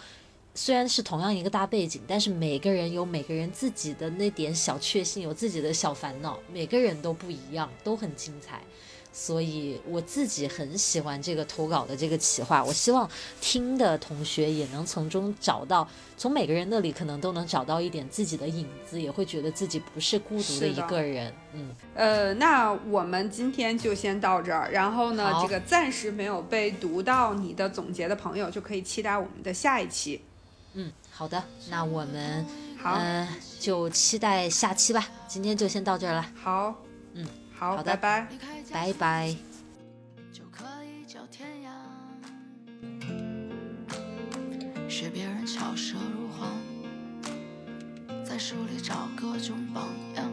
[0.54, 8.62] 虽然是同样一个大背景，但是每个人有每个人自己的那点小确幸，有自己的小烦恼，每个人都不一样，都很精彩。
[9.12, 13.08] 所以我自己很喜欢这个投稿的这个企划，我希望
[13.40, 15.86] 听的同学也能从中找到，
[16.16, 21.34] 从每个人那里可能都能找到一点自己的影子，也会觉得自己不是孤独的一个人。
[21.52, 30.22] 嗯，呃，那我们今天就先到这儿，然后呢，这个暂时没有被读到你的总结的朋友，就可以期待我们的下一期。
[30.74, 32.46] 嗯，好的，那我们
[32.80, 32.96] 好，
[33.58, 35.08] 就期待下期吧。
[35.26, 36.24] 今天就先到这儿了。
[36.40, 36.74] 好，
[37.14, 37.26] 嗯。
[37.60, 38.26] 好，拜拜，
[38.72, 39.36] 拜拜。
[44.88, 46.58] 学别人巧舌如簧，
[48.24, 50.32] 在书里找各种榜样，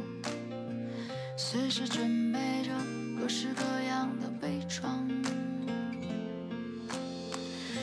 [1.36, 2.72] 随时准备着
[3.20, 4.88] 各式各样的悲怆。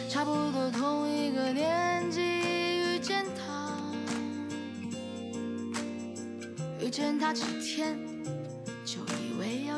[0.08, 3.78] 差不多同一个年纪遇见他，
[6.80, 8.13] 遇见他几天。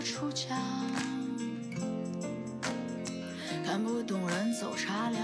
[0.06, 0.56] 出家，
[3.64, 5.20] 看不懂人走茶凉，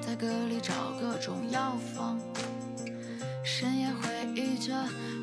[0.00, 2.18] 在歌里找各种药方，
[3.44, 4.72] 深夜回忆着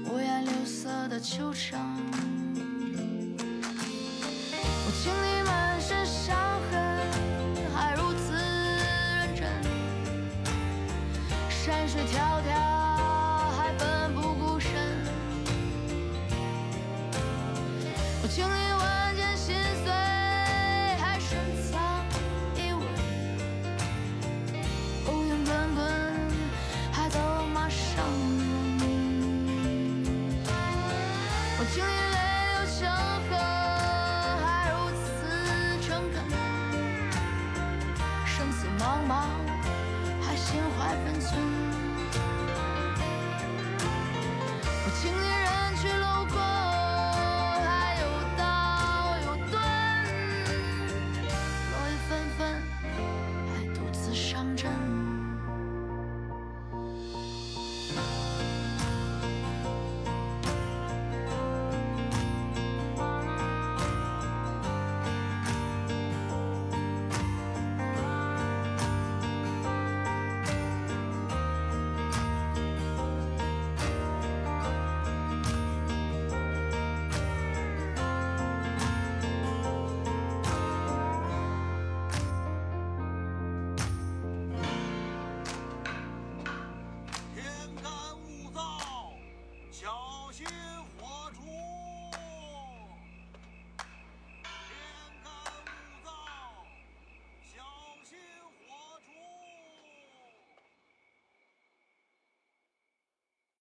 [0.06, 1.98] 五颜六色的秋场。
[4.86, 6.38] 我清理满身伤
[6.70, 6.78] 痕，
[7.74, 9.42] 还如此认真，
[11.50, 12.59] 山水迢迢。